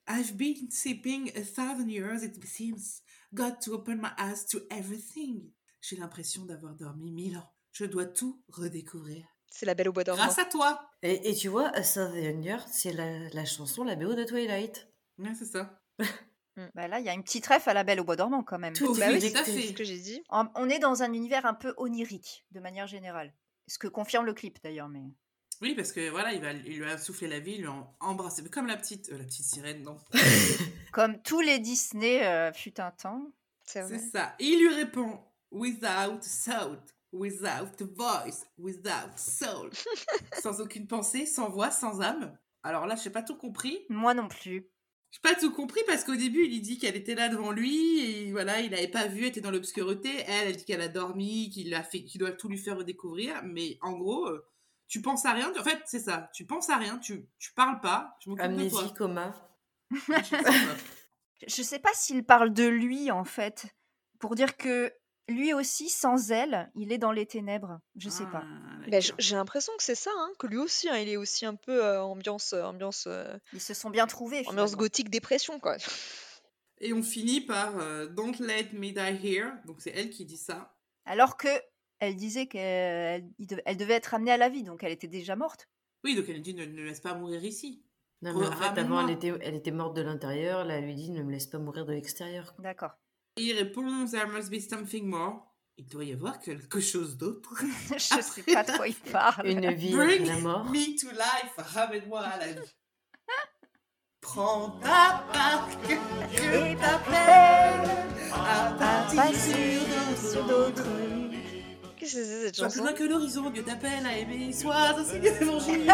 [0.08, 3.02] I've been sleeping a thousand years, it seems.
[3.34, 5.50] Got to open my eyes to everything.
[5.80, 7.52] J'ai l'impression d'avoir dormi mille ans.
[7.72, 9.26] Je dois tout redécouvrir.
[9.50, 10.24] C'est la belle au bois dormant.
[10.24, 10.88] Grâce à toi.
[11.02, 14.88] Et, et tu vois, A Thousand Years, c'est la, la chanson, la BO de Twilight.
[15.18, 15.80] Ouais, c'est ça.
[16.74, 18.58] Bah là, il y a une petite ref à la Belle au bois dormant quand
[18.58, 18.72] même.
[18.72, 20.22] Tout Bah oui, c'est c'est ce que j'ai dit.
[20.30, 23.34] On est dans un univers un peu onirique, de manière générale.
[23.66, 25.02] Ce que confirme le clip d'ailleurs, mais...
[25.62, 27.94] Oui, parce que voilà, il, va, il lui a soufflé la vie, il lui a
[28.00, 28.44] embrassé.
[28.50, 29.96] Comme la petite, euh, la petite sirène, non.
[30.92, 33.32] Comme tous les Disney euh, fut un temps.
[33.64, 34.34] C'est ça.
[34.38, 35.18] Et il lui répond
[35.50, 36.78] Without soul,
[37.12, 39.70] without voice, without soul.
[40.42, 42.36] sans aucune pensée, sans voix, sans âme.
[42.62, 43.86] Alors là, je n'ai pas tout compris.
[43.88, 44.68] Moi non plus.
[45.10, 48.00] J'ai pas tout compris parce qu'au début, il lui dit qu'elle était là devant lui
[48.00, 50.10] et voilà, il n'avait pas vu, elle était dans l'obscurité.
[50.26, 53.42] Elle, elle dit qu'elle a dormi, qu'il a fait, qu'il doit tout lui faire redécouvrir.
[53.44, 54.46] Mais en gros, euh,
[54.88, 55.52] tu penses à rien.
[55.58, 56.30] En fait, c'est ça.
[56.34, 58.16] Tu penses à rien, tu, tu parles pas.
[58.20, 58.94] Je m'occupe de Amnésie, toi.
[58.96, 59.34] coma.
[61.46, 63.66] Je sais pas s'il parle de lui en fait,
[64.18, 64.92] pour dire que
[65.28, 67.80] lui aussi, sans elle, il est dans les ténèbres.
[67.96, 68.44] Je sais pas.
[68.44, 71.46] Ah, Bah, j'ai l'impression que c'est ça, hein, que lui aussi, hein, il est aussi
[71.46, 74.38] un peu euh, ambiance, euh, ambiance, euh, Ils se sont bien trouvés.
[74.40, 74.76] ambiance finalement.
[74.78, 75.76] gothique dépression, quoi.
[76.80, 79.52] Et on finit par euh, Don't let me die here.
[79.66, 80.76] Donc c'est elle qui dit ça.
[81.06, 81.48] Alors que
[82.00, 83.26] elle disait qu'elle
[83.64, 85.68] elle devait être ramenée à la vie, donc elle était déjà morte.
[86.04, 87.82] Oui, donc elle dit ne, ne laisse pas mourir ici.
[88.22, 90.64] Non, mais en fait, avant, elle était, elle était morte de l'intérieur.
[90.64, 92.54] Là, elle lui dit ne me laisse pas mourir de l'extérieur.
[92.58, 92.92] D'accord.
[93.38, 95.42] Il répond There must be something more.
[95.78, 97.52] Il doit y avoir quelque chose d'autre.
[97.92, 99.46] Je sais pas de quoi il parle.
[99.46, 100.64] Une vie Bring la mort.
[100.70, 101.52] me to life.
[101.58, 102.74] Ramène-moi à la vie.
[104.22, 107.90] Prends ta barque Et que t'appelle
[108.32, 109.22] à à partir
[110.18, 110.82] sur d'autres.
[111.98, 115.20] Qu'est-ce que c'est cette chanson loin que l'horizon, Dieu t'appelle à aimer, sois un signe
[115.20, 115.86] d'évangile.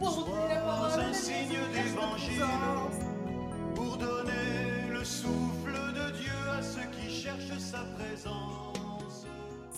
[0.00, 2.44] Parole un signe d'évangile
[7.38, 9.26] sa présence.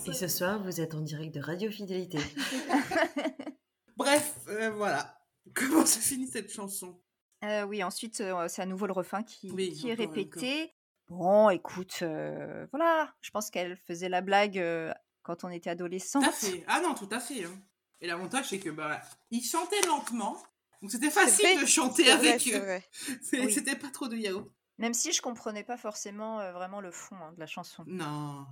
[0.07, 2.17] Et ce soir, vous êtes en direct de Radio Fidélité.
[3.97, 5.17] Bref, euh, voilà.
[5.53, 6.99] Comment se finit cette chanson?
[7.43, 10.73] Euh, oui, ensuite, euh, c'est à nouveau le refrain qui, Oui, qui est répété.
[11.09, 16.21] Bon, écoute, euh, voilà, je pense qu'elle faisait la blague euh, quand on était adolescent.
[16.21, 16.63] Tout à fait.
[16.67, 17.43] Ah non, tout à fait.
[17.43, 17.53] hein.
[18.01, 20.37] Et l'avantage, c'est que bah, ils chantaient lentement.
[20.81, 22.57] Donc c'était facile vrai, de chanter vrai, avec eux.
[22.59, 22.83] vrai.
[23.33, 23.53] Oui.
[23.53, 24.49] C'était pas trop de yaourt.
[24.83, 27.85] Même si je comprenais pas forcément euh, vraiment le fond hein, de la chanson.
[27.87, 28.45] Non.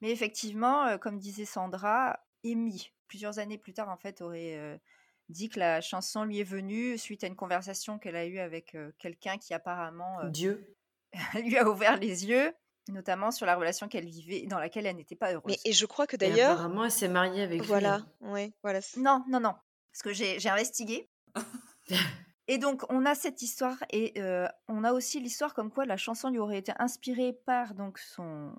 [0.00, 4.76] Mais effectivement, euh, comme disait Sandra, Amy, plusieurs années plus tard, en fait, aurait euh,
[5.28, 8.74] dit que la chanson lui est venue suite à une conversation qu'elle a eue avec
[8.74, 10.76] euh, quelqu'un qui apparemment euh, Dieu.
[11.34, 12.52] lui a ouvert les yeux,
[12.88, 15.44] notamment sur la relation qu'elle vivait et dans laquelle elle n'était pas heureuse.
[15.46, 17.66] Mais et je crois que d'ailleurs, apparemment, elle s'est mariée avec lui.
[17.68, 18.06] voilà, hein.
[18.32, 18.80] ouais, voilà.
[18.96, 19.54] Non, non, non.
[19.92, 21.08] Parce que j'ai investigué.
[22.48, 25.96] et donc, on a cette histoire et euh, on a aussi l'histoire comme quoi la
[25.96, 28.52] chanson lui aurait été inspirée par donc son,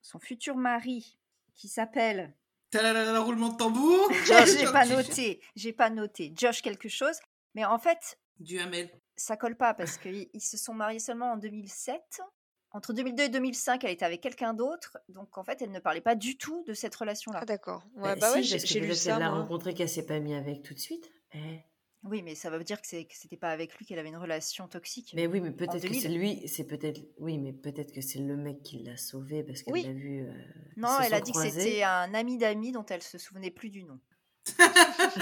[0.00, 1.18] son futur mari
[1.54, 2.34] qui s'appelle.
[2.74, 4.10] Roulement de tambour.
[4.26, 6.32] j'ai pas noté, j'ai pas noté.
[6.36, 7.18] Josh quelque chose.
[7.54, 8.90] Mais en fait, Duhamel.
[9.16, 12.22] ça colle pas parce qu'ils ils se sont mariés seulement en 2007.
[12.70, 14.96] Entre 2002 et 2005, elle était avec quelqu'un d'autre.
[15.10, 17.40] Donc, en fait, elle ne parlait pas du tout de cette relation-là.
[17.42, 17.82] Ah d'accord.
[17.96, 19.10] Bah, Ouais, bah si, j'ai lu ça.
[19.10, 21.12] qu'elle l'a rencontré, qu'elle s'est pas mis avec tout de suite.
[21.34, 21.60] Eh.
[22.04, 24.16] Oui, mais ça veut dire que c'est- que c'était pas avec lui qu'elle avait une
[24.16, 25.12] relation toxique.
[25.14, 26.00] Mais oui, mais peut-être que 2000.
[26.02, 29.62] c'est lui, c'est peut-être, oui, mais peut-être que c'est le mec qui l'a sauvé parce
[29.62, 29.82] qu'elle Oui.
[29.84, 30.26] l'a vu.
[30.26, 30.32] euh,
[30.76, 33.84] Non, elle a dit que c'était un ami d'amis dont elle se souvenait plus du
[33.84, 34.00] nom.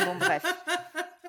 [0.07, 0.45] bon, bref.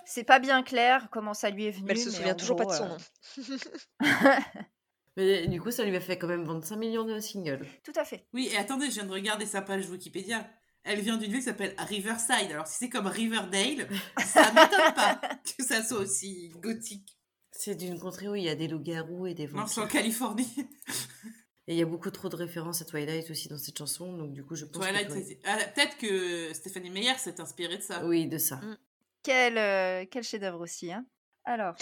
[0.06, 1.86] C'est pas bien clair comment ça lui est venu.
[1.86, 3.58] Mais elle se mais souvient en toujours pas de son euh, nom.
[5.18, 7.66] Mais du coup, ça lui a fait quand même 25 millions de singles.
[7.84, 8.26] Tout à fait.
[8.34, 10.50] Oui, et attendez, je viens de regarder sa page Wikipédia.
[10.84, 12.52] Elle vient d'une ville qui s'appelle Riverside.
[12.52, 13.88] Alors, si c'est comme Riverdale,
[14.26, 15.22] ça m'étonne pas
[15.58, 17.18] que ça soit aussi gothique.
[17.52, 20.02] C'est d'une contrée où il y a des loups-garous et des Non, c'est en vampires.
[20.02, 20.56] Californie.
[21.68, 24.34] Et il y a beaucoup trop de références à Twilight aussi dans cette chanson, donc
[24.34, 25.36] du coup, je pense Twilight, que...
[25.46, 28.04] ah, peut-être que Stéphanie Meyer s'est inspirée de ça.
[28.04, 28.56] Oui, de ça.
[28.56, 28.78] Mm.
[29.24, 30.92] Quel, euh, quel chef-d'œuvre aussi.
[30.92, 31.06] Hein
[31.46, 31.76] Alors,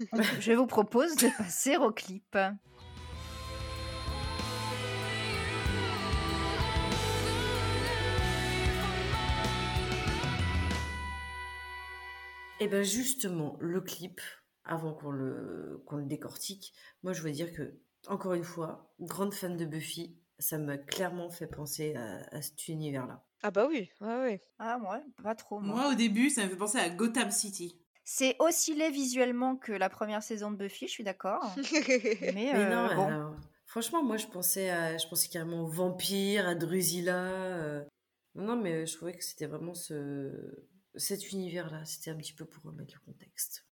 [0.40, 2.36] je vous propose de passer au clip.
[12.60, 14.20] Et ben justement, le clip,
[14.64, 19.34] avant qu'on le, qu'on le décortique, moi je veux dire que, encore une fois, grande
[19.34, 23.22] fan de Buffy, ça m'a clairement fait penser à, à cet univers-là.
[23.42, 24.44] Ah bah oui, ouais, ouais.
[24.58, 25.60] Ah, moi, pas trop.
[25.60, 25.74] Moi.
[25.76, 27.78] Moi, au début, ça me fait penser à Gotham City.
[28.04, 31.42] C'est aussi laid visuellement que la première saison de Buffy, je suis d'accord.
[31.56, 33.06] Mais, Mais euh, non, bon.
[33.08, 37.16] alors, franchement, moi je pensais, à, je pensais carrément au vampire, à Drusilla.
[37.16, 37.84] euh.
[38.34, 40.30] Non, non, mais je trouvais que c'était vraiment ce,
[40.96, 41.84] cet univers-là.
[41.84, 43.66] C'était un petit peu pour remettre le contexte.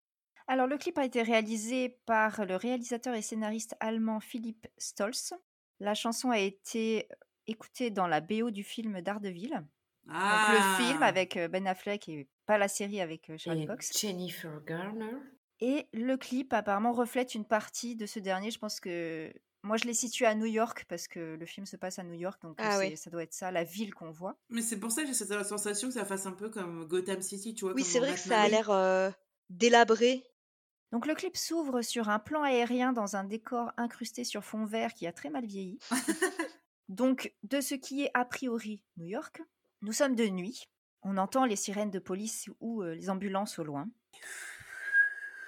[0.49, 5.35] Alors, le clip a été réalisé par le réalisateur et scénariste allemand Philipp Stolz.
[5.81, 7.09] La chanson a été
[7.47, 9.63] écoutée dans la BO du film Daredevil.
[10.09, 13.63] Ah, Donc, le film avec euh, Ben Affleck et pas la série avec euh, Charlie
[13.63, 13.99] Et Cox.
[13.99, 15.17] Jennifer Garner.
[15.61, 18.51] Et le clip apparemment reflète une partie de ce dernier.
[18.51, 19.33] Je pense que
[19.63, 22.15] moi je l'ai situé à New York parce que le film se passe à New
[22.15, 22.97] York, donc Ah ouais.
[22.97, 24.37] ça doit être ça, la ville qu'on voit.
[24.49, 27.23] Mais c'est pour ça que j'ai cette sensation que ça fasse un peu comme Gotham
[27.23, 27.75] City, tu vois.
[27.75, 29.11] Oui, c'est vrai que ça a l'air euh,
[29.51, 30.25] délabré.
[30.91, 34.93] Donc le clip s'ouvre sur un plan aérien dans un décor incrusté sur fond vert
[34.95, 35.79] qui a très mal vieilli.
[36.89, 39.43] Donc de ce qui est a priori New York,
[39.81, 40.69] nous sommes de nuit.
[41.03, 43.89] On entend les sirènes de police ou euh, les ambulances au loin.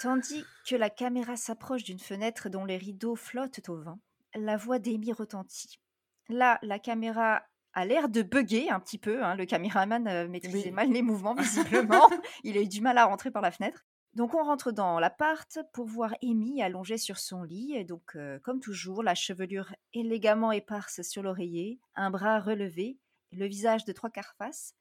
[0.00, 3.98] Tandis que la caméra s'approche d'une fenêtre dont les rideaux flottent au vent,
[4.34, 5.80] la voix d'Amy retentit.
[6.28, 9.24] Là, la caméra a l'air de bugger un petit peu.
[9.24, 10.70] hein, Le caméraman euh, maîtrisait Oui.
[10.72, 12.08] mal les mouvements, visiblement.
[12.44, 13.84] Il a eu du mal à rentrer par la fenêtre.
[14.14, 17.74] Donc, on rentre dans l'appart pour voir Amy allongée sur son lit.
[17.74, 22.96] Et donc, euh, comme toujours, la chevelure élégamment éparse sur l'oreiller, un bras relevé,
[23.32, 24.74] le visage de trois quarts face,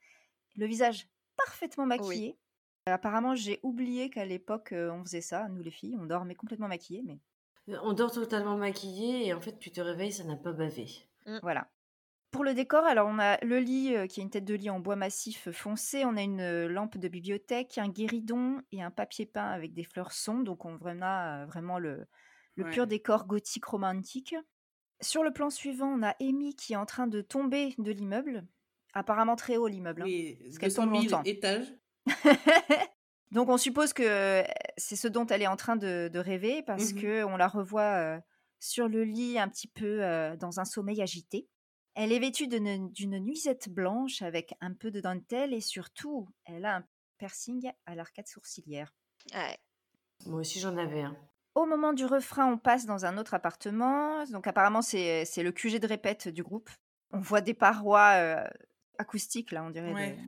[0.55, 2.37] le visage parfaitement maquillé.
[2.93, 6.67] Apparemment, j'ai oublié qu'à l'époque, euh, on faisait ça, nous les filles, on dormait complètement
[6.67, 7.19] maquillées, mais
[7.81, 10.87] On dort totalement maquillé et en fait, tu te réveilles, ça n'a pas bavé.
[11.41, 11.69] Voilà.
[12.31, 14.69] Pour le décor, alors on a le lit euh, qui est une tête de lit
[14.71, 18.89] en bois massif foncé, on a une euh, lampe de bibliothèque, un guéridon et un
[18.91, 22.07] papier peint avec des fleurs sombres, donc on vraiment, euh, vraiment le,
[22.55, 24.35] le pur décor gothique romantique.
[24.99, 28.47] Sur le plan suivant, on a Amy qui est en train de tomber de l'immeuble,
[28.93, 30.01] apparemment très haut l'immeuble.
[30.01, 30.05] hein.
[30.05, 31.23] Oui, Parce qu'elle 200 tombe 000 longtemps.
[31.23, 31.71] étages.
[33.31, 34.43] Donc on suppose que
[34.77, 37.01] c'est ce dont elle est en train de, de rêver parce Mhm.
[37.01, 38.19] que on la revoit euh,
[38.59, 41.47] sur le lit un petit peu euh, dans un sommeil agité.
[41.95, 46.77] Elle est vêtue d'une nuisette blanche avec un peu de dentelle et surtout elle a
[46.77, 46.83] un
[47.17, 48.93] piercing à l'arcade sourcilière.
[49.33, 49.57] Ouais.
[50.25, 51.15] Moi aussi, j'en avais un.
[51.55, 54.23] Au moment du refrain, on passe dans un autre appartement.
[54.25, 56.69] Donc apparemment c'est c'est le QG de répète du groupe.
[57.11, 58.47] On voit des parois euh,
[58.97, 60.11] acoustiques là, on dirait Ouais.
[60.15, 60.21] des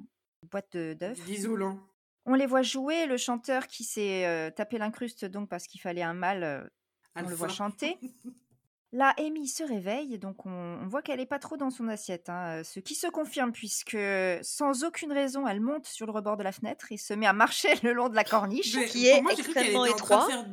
[0.45, 1.17] boîtes de- d'œufs.
[1.27, 1.79] Isolant.
[2.25, 6.01] On les voit jouer, le chanteur qui s'est euh, tapé l'incruste donc parce qu'il fallait
[6.01, 6.61] un mâle, euh,
[7.15, 7.97] on le voit chanter.
[8.91, 12.29] Là, Amy se réveille, donc on, on voit qu'elle est pas trop dans son assiette,
[12.29, 13.97] hein, euh, ce qui se confirme puisque
[14.41, 17.33] sans aucune raison, elle monte sur le rebord de la fenêtre et se met à
[17.33, 18.73] marcher le long de la corniche.
[18.75, 20.27] Mais Qui est moi, extrêmement était en train de étroit.
[20.27, 20.45] faire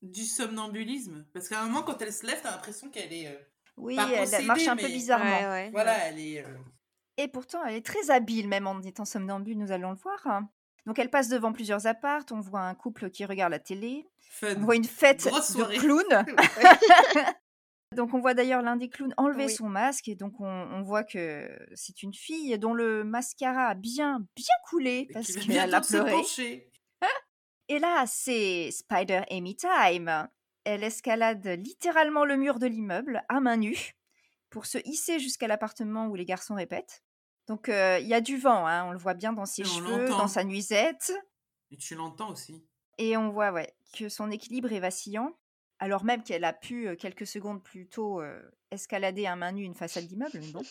[0.00, 1.26] du somnambulisme.
[1.34, 3.26] Parce qu'à un moment, quand elle se lève, t'as l'impression qu'elle est.
[3.28, 3.36] euh,
[3.76, 5.38] Oui, pas elle marche un peu bizarrement.
[5.40, 5.70] Ouais, ouais.
[5.70, 6.42] Voilà, elle est.
[6.44, 6.48] euh,
[7.18, 10.26] Et pourtant, elle est très habile, même en étant somnambule, nous allons le voir.
[10.26, 10.48] hein.
[10.86, 14.54] Donc elle passe devant plusieurs appartes, on voit un couple qui regarde la télé, fun.
[14.56, 16.24] on voit une fête Grosse de clowns.
[17.94, 19.52] Donc on voit d'ailleurs l'un des clowns enlever Oui.
[19.54, 23.74] son masque et donc on, on voit que c'est une fille dont le mascara a
[23.74, 26.16] bien bien coulé Et parce qu'elle a pleuré.
[27.68, 30.26] Et là c'est Spider Amy time.
[30.64, 33.92] Elle escalade littéralement le mur de l'immeuble à main nue
[34.52, 37.02] pour se hisser jusqu'à l'appartement où les garçons répètent.
[37.48, 39.64] Donc euh, il y a du vent, hein, on le voit bien dans ses Et
[39.64, 41.12] cheveux, dans sa nuisette.
[41.72, 42.64] Et tu l'entends aussi.
[42.98, 45.34] Et on voit ouais, que son équilibre est vacillant,
[45.80, 49.64] alors même qu'elle a pu, euh, quelques secondes plus tôt, euh, escalader à main nue
[49.64, 50.38] une façade d'immeuble.
[50.52, 50.62] Bon.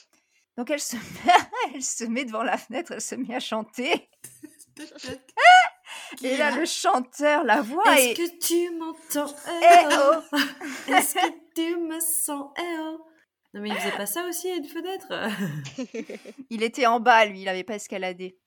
[0.56, 4.10] Donc elle se, met, elle se met devant la fenêtre, elle se met à chanter.
[6.24, 8.14] Et là, le chanteur, la voix Est-ce est...
[8.14, 9.34] que tu m'entends?
[9.48, 10.38] Eh oh
[10.94, 12.52] Est-ce que tu me sens?
[13.54, 15.12] Non mais il faisait pas ça aussi à une fenêtre?
[16.50, 18.38] Il était en bas, lui, il n'avait pas escaladé.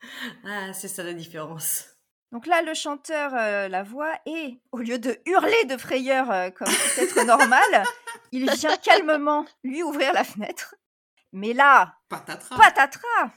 [0.44, 1.94] Ah, c'est ça la différence.
[2.32, 6.50] Donc là, le chanteur, euh, la voix, et au lieu de hurler de frayeur euh,
[6.50, 7.84] comme peut-être normal,
[8.32, 10.74] il vient calmement lui ouvrir la fenêtre.
[11.32, 12.56] Mais là, Patatras.
[12.56, 13.30] patatras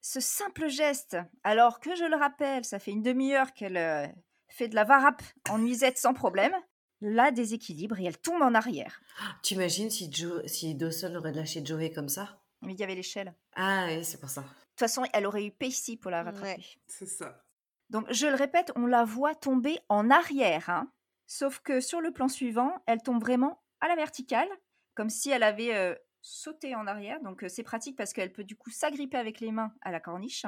[0.00, 4.06] Ce simple geste, alors que je le rappelle, ça fait une demi-heure qu'elle euh,
[4.48, 6.54] fait de la varap en nuisette sans problème,
[7.00, 9.00] la déséquilibre et elle tombe en arrière.
[9.42, 12.40] T'imagines si, Joe, si Dawson aurait lâché Joey comme ça?
[12.62, 13.34] Mais il y avait l'échelle.
[13.56, 14.42] Ah oui, c'est pour ça.
[14.42, 16.48] De toute façon, elle aurait eu Pacey pour la rattraper.
[16.60, 16.64] Ouais.
[16.86, 17.42] C'est ça.
[17.88, 20.68] Donc, je le répète, on la voit tomber en arrière.
[20.70, 20.90] hein.
[21.26, 24.48] Sauf que sur le plan suivant, elle tombe vraiment à la verticale,
[24.94, 27.20] comme si elle avait euh, sauté en arrière.
[27.22, 30.00] Donc, euh, c'est pratique parce qu'elle peut du coup s'agripper avec les mains à la
[30.00, 30.44] corniche.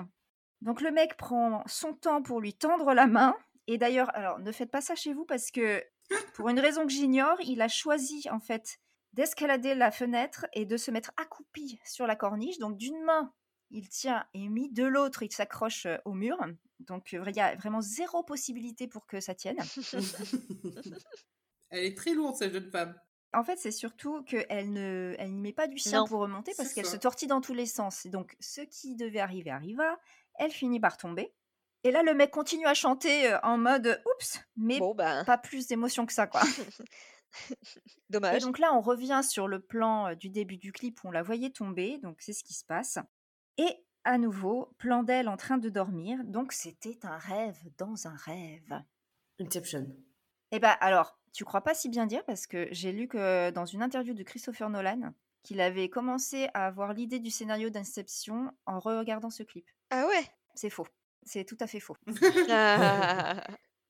[0.60, 3.34] Donc, le mec prend son temps pour lui tendre la main.
[3.66, 5.82] Et d'ailleurs, alors, ne faites pas ça chez vous parce que,
[6.34, 8.78] pour une raison que j'ignore, il a choisi en fait
[9.12, 12.58] d'escalader la fenêtre et de se mettre accroupi sur la corniche.
[12.58, 13.32] Donc, d'une main,
[13.70, 16.38] il tient Amy, de l'autre, il s'accroche euh, au mur.
[16.80, 19.58] Donc, euh, il y a vraiment zéro possibilité pour que ça tienne.
[21.70, 22.98] Elle est très lourde, cette jeune femme.
[23.34, 26.06] En fait, c'est surtout qu'elle ne, elle n'y met pas du sien Non.
[26.06, 28.04] pour remonter parce qu'elle se tortille dans tous les sens.
[28.04, 29.98] Et donc, ce qui devait arriver arriva.
[30.38, 31.32] Elle finit par tomber.
[31.84, 35.24] Et là, le mec continue à chanter euh, en mode euh, oups, mais Bon, bah,
[35.24, 36.42] pas plus d'émotion que ça, quoi.
[37.50, 37.56] Et
[38.10, 38.42] dommage.
[38.42, 41.22] donc là, on revient sur le plan euh, du début du clip où on la
[41.22, 41.98] voyait tomber.
[41.98, 42.98] Donc, c'est ce qui se passe.
[43.56, 46.18] Et à nouveau, plan d'elle en train de dormir.
[46.24, 48.82] Donc, c'était un rêve dans un rêve.
[49.40, 49.86] Inception.
[50.50, 53.64] Eh ben alors, tu crois pas si bien dire parce que j'ai lu que dans
[53.64, 58.78] une interview de Christopher Nolan, qu'il avait commencé à avoir l'idée du scénario d'Inception en
[58.78, 59.66] regardant ce clip.
[59.90, 60.24] Ah ouais?
[60.54, 60.86] C'est faux.
[61.24, 61.96] C'est tout à fait faux.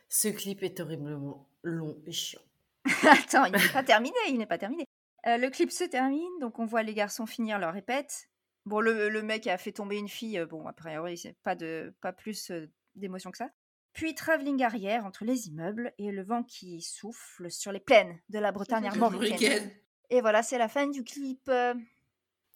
[0.09, 2.43] Ce clip est horriblement long et chiant.
[3.03, 4.85] Attends, il n'est pas terminé, il n'est pas terminé.
[5.27, 8.29] Euh, le clip se termine, donc on voit les garçons finir leur répète.
[8.67, 11.55] Bon, le, le mec a fait tomber une fille, euh, bon, a priori, c'est pas,
[11.55, 13.49] de, pas plus euh, d'émotion que ça.
[13.93, 18.39] Puis travelling arrière entre les immeubles et le vent qui souffle sur les plaines de
[18.39, 19.33] la Bretagne armoricaine.
[19.33, 19.71] Armoricaine.
[20.11, 21.51] Et voilà, c'est la fin du clip.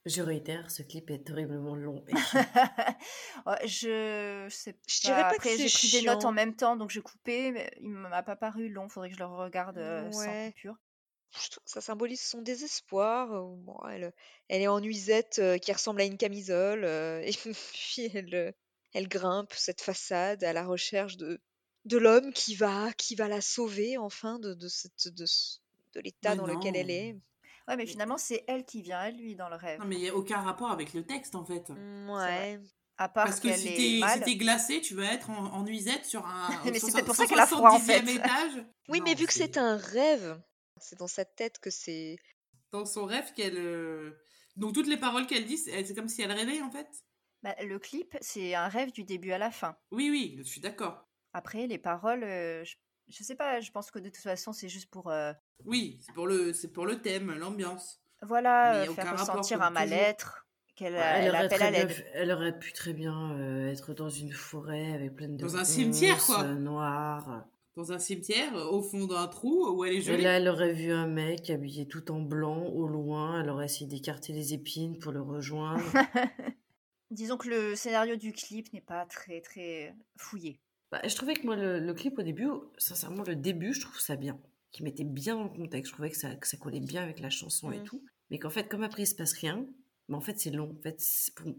[0.07, 2.05] Je réitère, ce clip est terriblement long.
[2.09, 2.12] et
[3.47, 6.77] Ouais, je sais Je dirais pas que Après, j'ai pris des notes en même temps,
[6.77, 7.51] donc j'ai coupé.
[7.53, 8.88] Mais il m'a pas paru long.
[8.88, 10.77] Faudrait que je le regarde euh, sans coupure.
[11.33, 13.33] Je ça symbolise son désespoir.
[13.33, 14.12] euh, Bon, elle,
[14.49, 16.85] elle est en nuisette euh, qui ressemble à une camisole.
[16.85, 18.55] euh, et puis elle,
[18.95, 21.40] elle grimpe cette façade à la recherche de,
[21.85, 25.59] de l'homme qui va, qui va la sauver enfin de, de, cette, de, ce-
[25.95, 27.16] de l'état Mais dans lequel elle est.
[27.68, 29.81] Ouais, mais finalement, c'est elle qui vient à lui dans le rêve.
[29.81, 31.68] Non, mais il n'y a aucun rapport avec le texte en fait.
[31.70, 32.11] Mm.
[32.11, 32.61] Ouais.
[32.98, 36.24] À part Parce que si t'es si glacé, tu vas être en, en nuisette sur
[36.26, 36.48] un.
[36.64, 38.00] Mais c'est pour ça qu'elle a froid, en fait.
[38.00, 38.64] 170e étage.
[38.88, 40.40] Oui, mais vu que c'est un rêve,
[40.81, 42.16] c'est dans sa tête que c'est.
[42.70, 43.59] Dans son rêve qu'elle.
[43.59, 44.12] euh,
[44.55, 46.87] Donc toutes les paroles qu'elle dit, c'est c'est comme si elle rêvait en fait.
[47.42, 49.76] Bah, le clip, c'est un rêve du début à la fin.
[49.90, 51.05] Oui, oui, je suis d'accord.
[51.33, 52.76] Après, les paroles, euh, je,
[53.09, 55.33] je sais pas, je pense que de toute façon, c'est juste pour euh,
[55.64, 58.01] Oui, c'est pour le, c'est pour le thème, l'ambiance.
[58.23, 62.07] voilà, euh, faire ressentir un mal-être, qu'elle Ouais, elle elle, aurait appelle à l'aide.
[62.14, 65.64] elle aurait pu très bien euh, être dans une forêt avec plein de Dans un
[65.64, 66.42] cimetière, quoi.
[66.45, 67.45] euh, noires.
[67.77, 70.23] Dans un cimetière, au fond d'un trou où elle est Et gelée.
[70.23, 73.42] là, elle aurait vu un mec habillé tout en blanc au loin.
[73.42, 75.83] Elle aurait essayé d'écarter les épines pour le rejoindre.
[77.11, 80.59] Disons que le scénario du clip n'est pas très très fouillé.
[81.03, 83.99] Bah, je trouvais que moi, le, le clip au début, sincèrement, le début, je trouve
[84.01, 84.41] ça bien.
[84.73, 85.91] Qui mettait bien le contexte.
[85.91, 87.85] Je trouvais que ça, que ça collait bien avec la chanson et Mm.
[87.85, 88.03] tout.
[88.31, 89.67] Mais qu'en fait, comme après, il se passe rien,
[90.09, 90.75] mais en fait, c'est long.
[90.79, 91.01] En fait,
[91.35, 91.53] pour,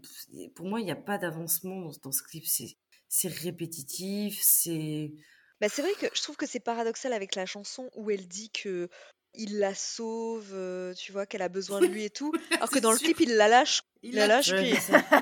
[0.54, 2.44] pour moi, il n'y a pas d'avancement dans, dans ce clip.
[2.46, 5.12] C'est répétitif, c'est.
[5.60, 8.50] Bah, c'est vrai que je trouve que c'est paradoxal avec la chanson où elle dit
[8.50, 8.88] que
[9.34, 12.32] il la sauve, euh, tu vois, qu'elle a besoin de lui et tout.
[12.52, 13.06] Alors que dans le sûr.
[13.06, 14.74] clip, il la lâche, Il la lâche, puis,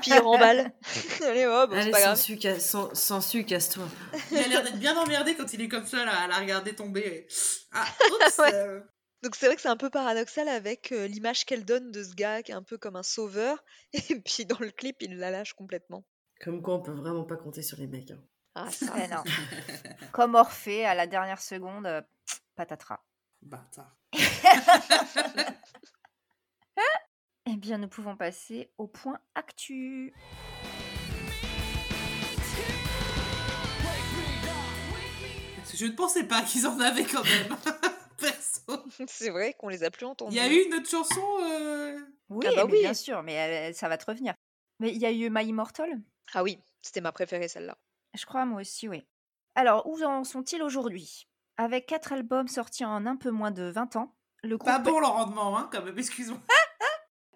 [0.07, 0.71] il remballe.
[1.25, 2.17] Allez, oh, bon, c'est Allez, pas sans grave.
[2.17, 3.85] su, ca- sans, sans su, casse-toi.
[4.31, 6.75] Il a l'air d'être bien emmerdé quand il est comme ça, là, à la regarder
[6.75, 7.27] tomber.
[7.71, 8.53] Ah, oups Ouais.
[8.53, 8.79] euh,
[9.23, 12.13] Donc c'est vrai que c'est un peu paradoxal avec euh, l'image qu'elle donne de ce
[12.13, 13.63] gars qui est un peu comme un sauveur.
[13.93, 16.05] Et puis dans le clip, il la lâche complètement.
[16.39, 18.11] Comme quoi, on peut vraiment pas compter sur les mecs.
[18.11, 18.21] hein.
[18.53, 18.93] Ah, ça.
[19.03, 19.23] Eh non.
[20.11, 22.01] Comme Orphée, à la dernière seconde, euh,
[22.55, 22.99] patatras.
[23.41, 23.95] Bâtard.
[27.49, 30.13] Eh bien, nous pouvons passer au point actu.
[35.57, 37.57] Parce que je ne pensais pas qu'ils en avaient quand même.
[38.17, 38.83] Perso.
[39.07, 40.35] c'est vrai qu'on les a plus entendus.
[40.35, 41.21] Il y a eu une autre chanson.
[41.41, 42.79] euh, Oui, Ah bah oui.
[42.79, 44.33] bien sûr, mais elle- elle- ça va te revenir.
[44.79, 46.01] Mais il y a eu My Immortal
[46.33, 47.77] Ah oui, c'était ma préférée celle-là.
[48.15, 49.05] Je crois, moi aussi, oui.
[49.55, 51.27] Alors, où en sont-ils aujourd'hui?
[51.57, 54.99] Avec quatre albums sortis en un peu moins de 20 ans, le Pas groupe, bon
[54.99, 56.39] le rendement, hein, quand même, excuse-moi.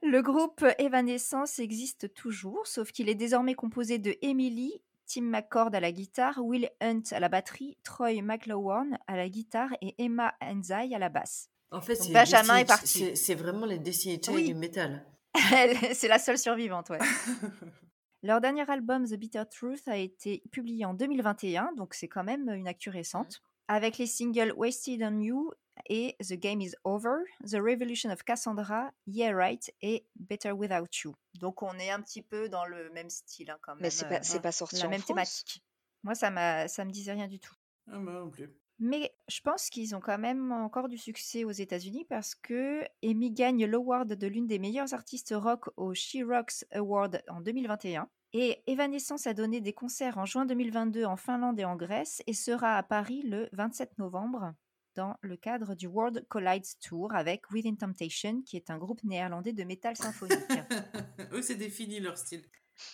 [0.03, 5.79] Le groupe Evanescence existe toujours, sauf qu'il est désormais composé de Emily, Tim McCord à
[5.79, 10.93] la guitare, Will Hunt à la batterie, Troy McLaughlin à la guitare et Emma Enzai
[10.93, 11.49] à la basse.
[11.71, 13.15] En fait, c'est Benjamin est parti.
[13.15, 14.45] C'est vraiment les Destiny Oui.
[14.45, 15.05] du métal.
[15.93, 16.99] C'est la seule survivante, ouais.
[18.23, 22.49] Leur dernier album, The Bitter Truth, a été publié en 2021, donc c'est quand même
[22.49, 25.49] une actu récente, avec les singles Wasted on You
[25.87, 31.15] et The Game is Over, The Revolution of Cassandra, Yeah Right et Better Without You.
[31.39, 33.83] Donc on est un petit peu dans le même style hein, quand même.
[33.83, 35.07] Mais c'est euh, pas, c'est pas sorti la en même France.
[35.07, 35.63] thématique.
[36.03, 37.55] Moi, ça m'a, ça me disait rien du tout.
[37.87, 38.53] Ah, bah, non plus.
[38.79, 43.31] Mais je pense qu'ils ont quand même encore du succès aux États-Unis parce que Amy
[43.31, 48.09] gagne l'award de l'une des meilleures artistes rock au She Rocks Award en 2021.
[48.33, 52.33] Et Evanescence a donné des concerts en juin 2022 en Finlande et en Grèce et
[52.33, 54.53] sera à Paris le 27 novembre
[54.95, 59.51] dans le cadre du World Collides Tour avec Within Temptation, qui est un groupe néerlandais
[59.51, 60.39] de métal symphonique.
[61.33, 62.45] Eux, c'est défini leur style.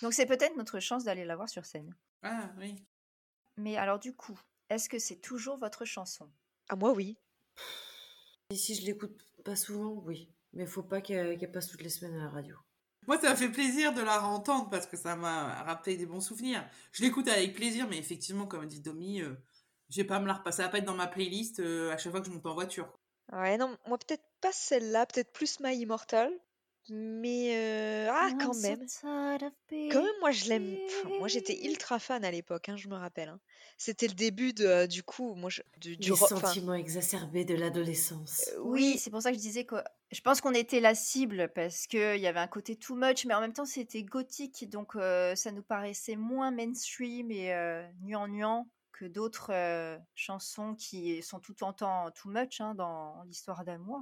[0.02, 1.96] Donc c'est peut-être notre chance d'aller la voir sur scène.
[2.24, 2.76] Ah, oui.
[3.58, 6.32] Mais alors du coup, est-ce que c'est toujours votre chanson?
[6.70, 7.18] Ah moi oui.
[8.50, 10.34] Et si je l'écoute pas souvent, oui.
[10.54, 12.58] Mais faut pas qu'elle qu'elle passe toutes les semaines à la radio.
[13.08, 16.20] Moi, ça m'a fait plaisir de la réentendre parce que ça m'a rappelé des bons
[16.20, 16.68] souvenirs.
[16.92, 19.34] Je l'écoute avec plaisir, mais effectivement, comme dit Domi, euh,
[19.90, 20.58] je vais pas me la repasser.
[20.58, 22.54] Ça va pas être dans ma playlist euh, à chaque fois que je monte en
[22.54, 22.92] voiture.
[23.32, 26.32] Ouais, non, moi peut-être pas celle-là, peut-être plus My Immortal.
[26.90, 28.80] Mais euh, ah, quand même.
[29.90, 30.78] Quand même, moi je l'aime.
[30.86, 33.30] enfin, moi j'étais ultra fan à l'époque, hein, je me rappelle.
[33.30, 33.40] hein.
[33.78, 38.50] C'était le début de, euh, du coup, moi je, du, du sentiments exacerbés de l'adolescence.
[38.54, 39.76] euh, Oui, oui, c'est pour ça que je disais que
[40.12, 43.34] je pense qu'on était la cible parce qu'il y avait un côté too much, mais
[43.34, 47.54] en même temps c'était gothique, donc ça nous paraissait moins mainstream et
[48.02, 49.52] nuant-nuant que d'autres
[50.16, 54.02] chansons qui sont tout en temps too much hein, dans l'histoire d'amour.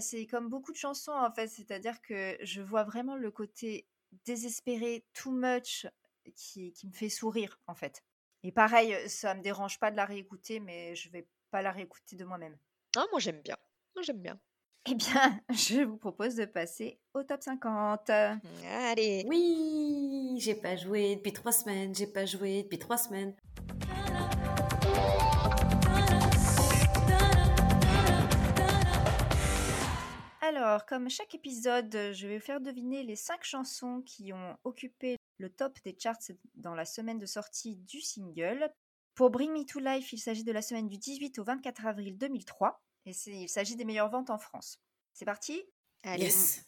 [0.00, 3.86] C'est comme beaucoup de chansons en fait, c'est-à-dire que je vois vraiment le côté
[4.24, 5.86] désespéré, too much,
[6.34, 8.02] qui, qui me fait sourire en fait.
[8.42, 12.16] Et pareil, ça me dérange pas de la réécouter, mais je vais pas la réécouter
[12.16, 12.56] de moi-même.
[12.96, 13.56] Ah, moi j'aime bien.
[13.94, 14.38] Moi j'aime bien.
[14.86, 18.10] Eh bien, je vous propose de passer au top 50.
[18.10, 19.24] Allez.
[19.28, 23.34] Oui, j'ai pas joué depuis trois semaines, j'ai pas joué depuis trois semaines.
[30.56, 35.16] Alors, comme chaque épisode, je vais vous faire deviner les 5 chansons qui ont occupé
[35.38, 36.16] le top des charts
[36.56, 38.68] dans la semaine de sortie du single.
[39.14, 42.18] Pour Bring Me to Life, il s'agit de la semaine du 18 au 24 avril
[42.18, 44.80] 2003 et il s'agit des meilleures ventes en France.
[45.12, 45.62] C'est parti?
[46.02, 46.24] Allez.
[46.24, 46.64] Yes.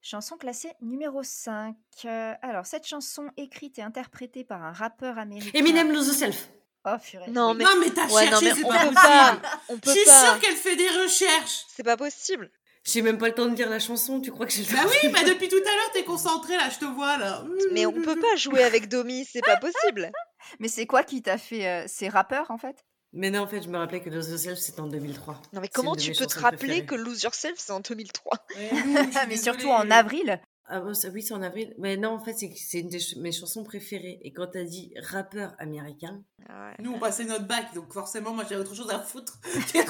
[0.00, 1.76] Chanson classée numéro 5.
[2.06, 5.58] Euh, alors, cette chanson écrite et interprétée par un rappeur américain.
[5.58, 6.48] Eminem Lose Yourself.
[6.86, 7.30] Oh, purée.
[7.30, 9.42] Non, mais, Non, mais t'as Ouais, cherché, non, mais c'est on pas peut possible.
[9.42, 9.60] pas.
[9.68, 10.24] On Je suis pas.
[10.24, 11.64] sûre qu'elle fait des recherches.
[11.68, 12.50] C'est pas possible.
[12.86, 14.84] J'ai même pas le temps de dire la chanson, tu crois que j'ai le Bah
[14.84, 17.44] temps oui, bah depuis tout à l'heure, t'es concentré là, je te vois là.
[17.72, 20.10] Mais on peut pas jouer avec Domi, c'est pas possible.
[20.60, 21.66] Mais c'est quoi qui t'a fait.
[21.66, 22.76] euh, c'est rappeur en fait?
[23.12, 25.40] Mais non, en fait, je me rappelais que Lose Yourself, c'était en 2003.
[25.52, 26.86] Non, mais comment tu peux te rappeler préférées.
[26.86, 28.70] que Lose Yourself c'est en 2003 Ouais,
[29.28, 30.40] Mais surtout en avril.
[30.68, 31.74] Ah bon, ça- oui, c'est en avril.
[31.78, 34.18] Mais non, en fait, c'est une de ch- mes chansons préférées.
[34.22, 36.74] Et quand t'as dit rappeur américain, Ah ouais.
[36.80, 39.38] Nous, on passait notre bac, donc forcément, moi, j'avais autre chose à foutre.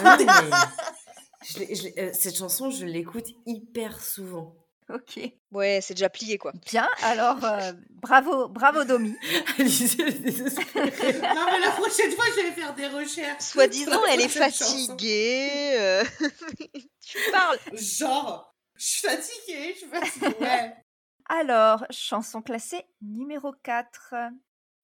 [0.05, 0.27] ah mais
[1.45, 4.55] je je euh, cette chanson, je l'écoute hyper souvent.
[4.89, 5.19] Ok.
[5.51, 6.53] Ouais, c'est déjà plié quoi.
[6.65, 9.17] Bien, alors euh, bravo, bravo Domi.
[9.59, 11.13] Alice, elle est désespérée.
[11.35, 13.43] non, mais la prochaine fois, je vais faire des recherches.
[13.43, 15.75] Soi-disant, Sur la elle est fatiguée.
[15.77, 16.05] euh,
[17.05, 17.59] tu parles.
[17.73, 20.37] Genre, je suis fatiguée, je suis fatiguée.
[20.41, 20.77] Ouais.
[21.29, 24.15] Alors, chanson classée numéro 4.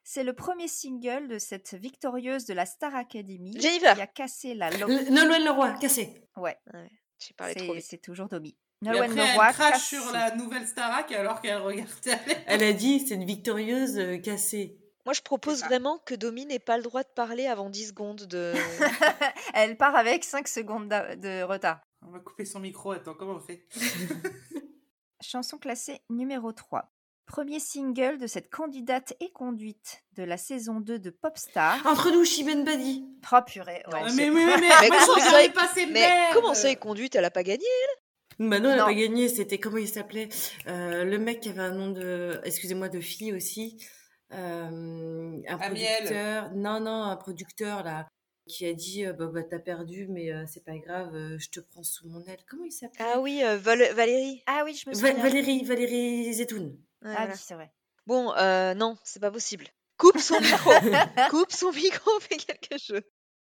[0.04, 3.94] C'est le premier single de cette victorieuse de la Star Academy Jennifer.
[3.94, 6.26] qui a cassé la lo- Le- Nolwenn Leroy, cassé.
[6.36, 6.58] Ouais,
[7.18, 7.86] J'ai parlé trop c'est vite.
[7.88, 8.56] c'est toujours Domi.
[8.80, 9.96] Nolwenn Leroy elle crache cassé.
[9.96, 12.18] sur la nouvelle Starac alors qu'elle regardait.
[12.46, 14.78] Elle a dit, c'est une victorieuse euh, cassée.
[15.04, 18.22] Moi, je propose vraiment que Domi n'ait pas le droit de parler avant 10 secondes
[18.26, 18.52] de.
[19.54, 21.80] Elle part avec 5 secondes de retard.
[22.04, 23.66] On va couper son micro, attends, comment on fait?
[25.20, 26.91] Chanson classée numéro 3.
[27.26, 31.78] Premier single de cette candidate et conduite de la saison 2 de Popstar.
[31.86, 33.06] Entre nous, Chimène Badi.
[33.32, 34.02] Oh purée, ouais.
[34.14, 37.14] Mais, mais, mais, mais, Mais comment ça est- pas ces Mais comment ça est conduite
[37.14, 37.64] Elle a pas gagné
[38.38, 38.84] Bah non, elle a Non.
[38.86, 39.28] pas gagné.
[39.28, 40.28] C'était, comment il s'appelait?
[40.66, 43.78] Euh, Le mec qui avait un nom de, excusez-moi, de fille aussi.
[44.32, 45.88] Euh, un Amiel.
[45.96, 46.50] producteur.
[46.54, 48.08] Non, non, un producteur, là,
[48.48, 51.48] qui a dit, euh, bah, bah, t'as perdu, mais euh, c'est pas grave, euh, je
[51.50, 52.40] te prends sous mon aile.
[52.48, 53.04] Comment il s'appelait?
[53.14, 54.42] Ah oui, euh, Val- Valérie.
[54.46, 55.22] Ah oui, je me Va- souviens.
[55.22, 56.76] Valérie, Valérie Zetoun.
[57.02, 57.32] Ouais, Ah voilà.
[57.34, 57.72] oui, c'est vrai.
[58.06, 59.66] Bon, euh, non, c'est pas possible.
[59.96, 60.70] Coupe son micro.
[61.30, 63.02] Coupe son micro, fais quelque chose.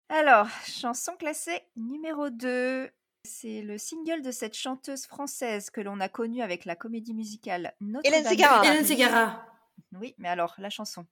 [0.08, 2.90] Alors, chanson classée numéro 2.
[3.24, 7.74] C'est le single de cette chanteuse française que l'on a connue avec la comédie musicale.
[7.80, 8.00] Paris.
[8.04, 9.46] Hélène Ségara.
[9.92, 11.04] Oui, mais alors, la chanson.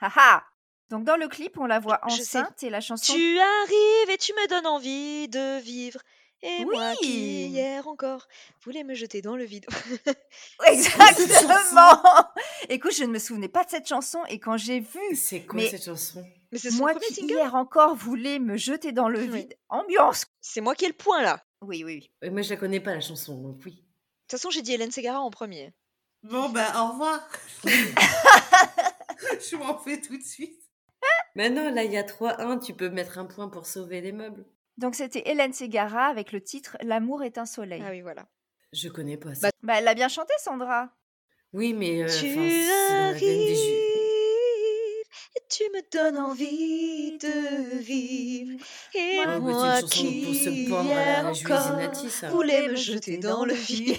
[0.00, 0.44] Haha
[0.90, 2.38] Donc, dans le clip, on la voit Je sais.
[2.40, 3.12] enceinte et la chanson.
[3.14, 6.00] Tu arrives et tu me donnes envie de vivre.
[6.42, 7.46] Et moi qui, Oui.
[7.50, 8.28] hier encore,
[8.62, 9.66] voulais me jeter dans le vide.
[10.66, 12.00] Exactement
[12.68, 15.56] Écoute, je ne me souvenais pas de cette chanson et quand j'ai vu C'est quoi
[15.56, 16.24] Mais- cette chanson?
[16.52, 17.32] Mais c'est son moi qui single?
[17.32, 19.28] hier encore voulais me jeter dans le Oui.
[19.40, 21.42] vide, ambiance C'est moi qui ai le point là.
[21.62, 22.30] Oui, oui, oui.
[22.30, 23.72] Moi, je la connais pas, la chanson, donc oui.
[23.72, 25.72] De toute façon, j'ai dit Hélène Ségara en premier.
[26.22, 27.26] Bon, ben, au revoir.
[27.64, 30.60] je m'en fais tout de suite.
[31.34, 34.12] Mais non, là, il y a 3-1, tu peux mettre un point pour sauver les
[34.12, 34.44] meubles.
[34.78, 37.82] Donc, c'était Hélène Ségara avec le titre L'amour est un soleil.
[37.84, 38.26] Ah oui, voilà.
[38.72, 39.48] Je connais pas ça.
[39.48, 40.90] Bah, Bah, elle l'a bien chanté, Sandra
[41.52, 43.22] oui, mais euh, tu la arrives
[45.34, 48.62] et tu me donnes envie de vivre.
[48.94, 51.34] Et Ah, moi qui, pour se pendre à la
[52.10, 52.28] ça.
[52.28, 53.96] voulais me jeter dans le vide.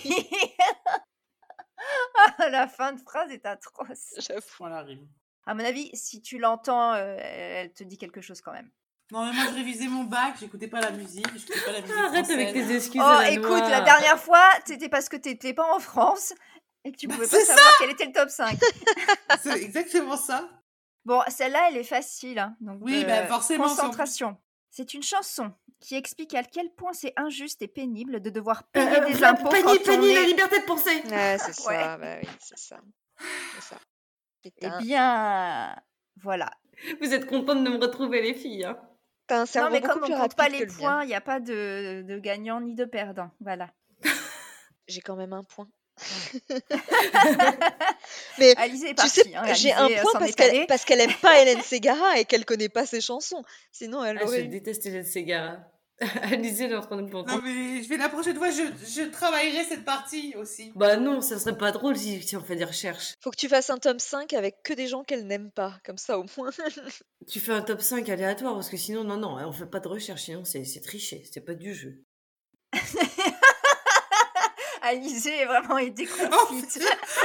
[2.15, 4.13] Ah, La fin de phrase est atroce.
[4.17, 4.41] J'avoue.
[4.59, 5.07] Voilà, rime.
[5.45, 8.69] À mon avis, si tu l'entends, euh, elle te dit quelque chose quand même.
[9.11, 11.95] Non, mais moi, je révisais mon bac, j'écoutais pas la musique, j'écoutais pas la musique
[11.97, 13.01] Arrête avec tes excuses.
[13.03, 13.69] Oh, la écoute, noix.
[13.69, 16.33] la dernière fois, c'était parce que t'étais pas en France
[16.83, 18.57] et que tu Bah, pouvais pas savoir quel était le top 5.
[19.43, 20.49] C'est exactement ça.
[21.05, 22.37] Bon, celle-là, elle est facile.
[22.39, 24.37] hein, donc, Oui, euh, bah, forcément, Concentration.
[24.69, 28.85] C'est une chanson qui explique à quel point c'est injuste et pénible de devoir Euh,
[28.85, 31.01] payer euh, des impôts on Penny, la liberté de penser.
[31.09, 31.97] Ouais, c'est ça, Ouais.
[31.97, 32.77] bah oui, c'est ça.
[33.55, 33.77] C'est ça.
[34.43, 35.73] Eh bien,
[36.21, 36.51] voilà.
[37.01, 38.65] Vous êtes contentes de me retrouver, les filles.
[38.65, 38.77] Hein
[39.27, 41.39] t'as un Non, mais beaucoup comme on compte pas les points, il n'y a pas
[41.39, 43.29] de, de gagnant ni de perdant.
[43.39, 43.69] Voilà.
[44.87, 45.67] J'ai quand même un point.
[48.37, 51.15] mais Alizé est tu sais, hein, j'ai un euh, point parce qu'elle parce qu'elle aime
[51.23, 53.43] pas Hélène Ségara et qu'elle connaît pas ses chansons.
[53.71, 54.43] Sinon, elle ah, je aurait.
[54.43, 55.57] déteste Hélène Ségara.
[56.21, 58.61] Alizé, elle est en train de me Non, mais je vais la prochaine fois, je,
[58.85, 60.71] je travaillerai cette partie aussi.
[60.75, 63.15] Bah non, ça serait pas drôle si, si on fait des recherches.
[63.19, 65.97] Faut que tu fasses un tome 5 avec que des gens qu'elle n'aime pas, comme
[65.97, 66.51] ça au moins.
[67.27, 69.87] Tu fais un top 5 aléatoire parce que sinon, non, non, on fait pas de
[69.87, 72.03] recherche, sinon c'est c'est tricher, c'est pas du jeu.
[74.81, 76.79] Alizé est vraiment été confite.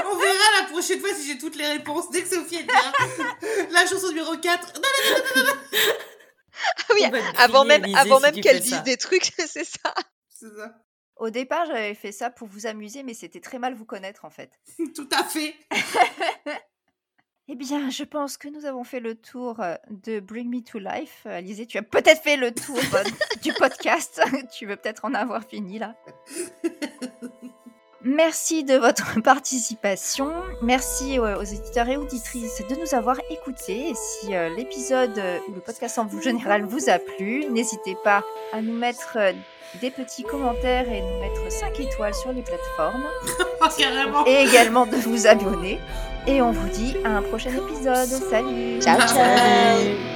[0.05, 2.11] On verra la prochaine fois si j'ai toutes les réponses.
[2.11, 2.93] Dès que Sophie est bien.
[3.71, 4.73] La chanson numéro 4.
[4.75, 4.81] Ah
[5.73, 6.12] oui, On
[6.89, 8.81] va te avant même, avant si même qu'elle dise ça.
[8.81, 9.95] des trucs, c'est ça.
[10.29, 10.75] C'est ça.
[11.17, 14.31] Au départ, j'avais fait ça pour vous amuser, mais c'était très mal vous connaître en
[14.31, 14.51] fait.
[14.95, 15.55] Tout à fait.
[17.49, 20.79] Eh bien, je pense que nous avons fait le tour euh, de Bring Me to
[20.79, 21.25] Life.
[21.27, 23.03] Euh, Alizé, tu as peut-être fait le tour euh,
[23.43, 24.23] du podcast.
[24.57, 25.97] tu veux peut-être en avoir fini là.
[28.05, 30.33] Merci de votre participation.
[30.61, 33.91] Merci euh, aux éditeurs et auditrices de nous avoir écoutés.
[33.91, 38.23] Et si euh, l'épisode euh, ou le podcast en général vous a plu, n'hésitez pas
[38.53, 39.19] à nous mettre
[39.81, 43.05] des petits commentaires et nous mettre 5 étoiles sur les plateformes.
[43.65, 44.27] Oh, carrément.
[44.27, 45.79] Et également de vous abonner.
[46.27, 48.09] Et on vous dit à un prochain épisode.
[48.09, 50.12] Salut Ciao, ciao.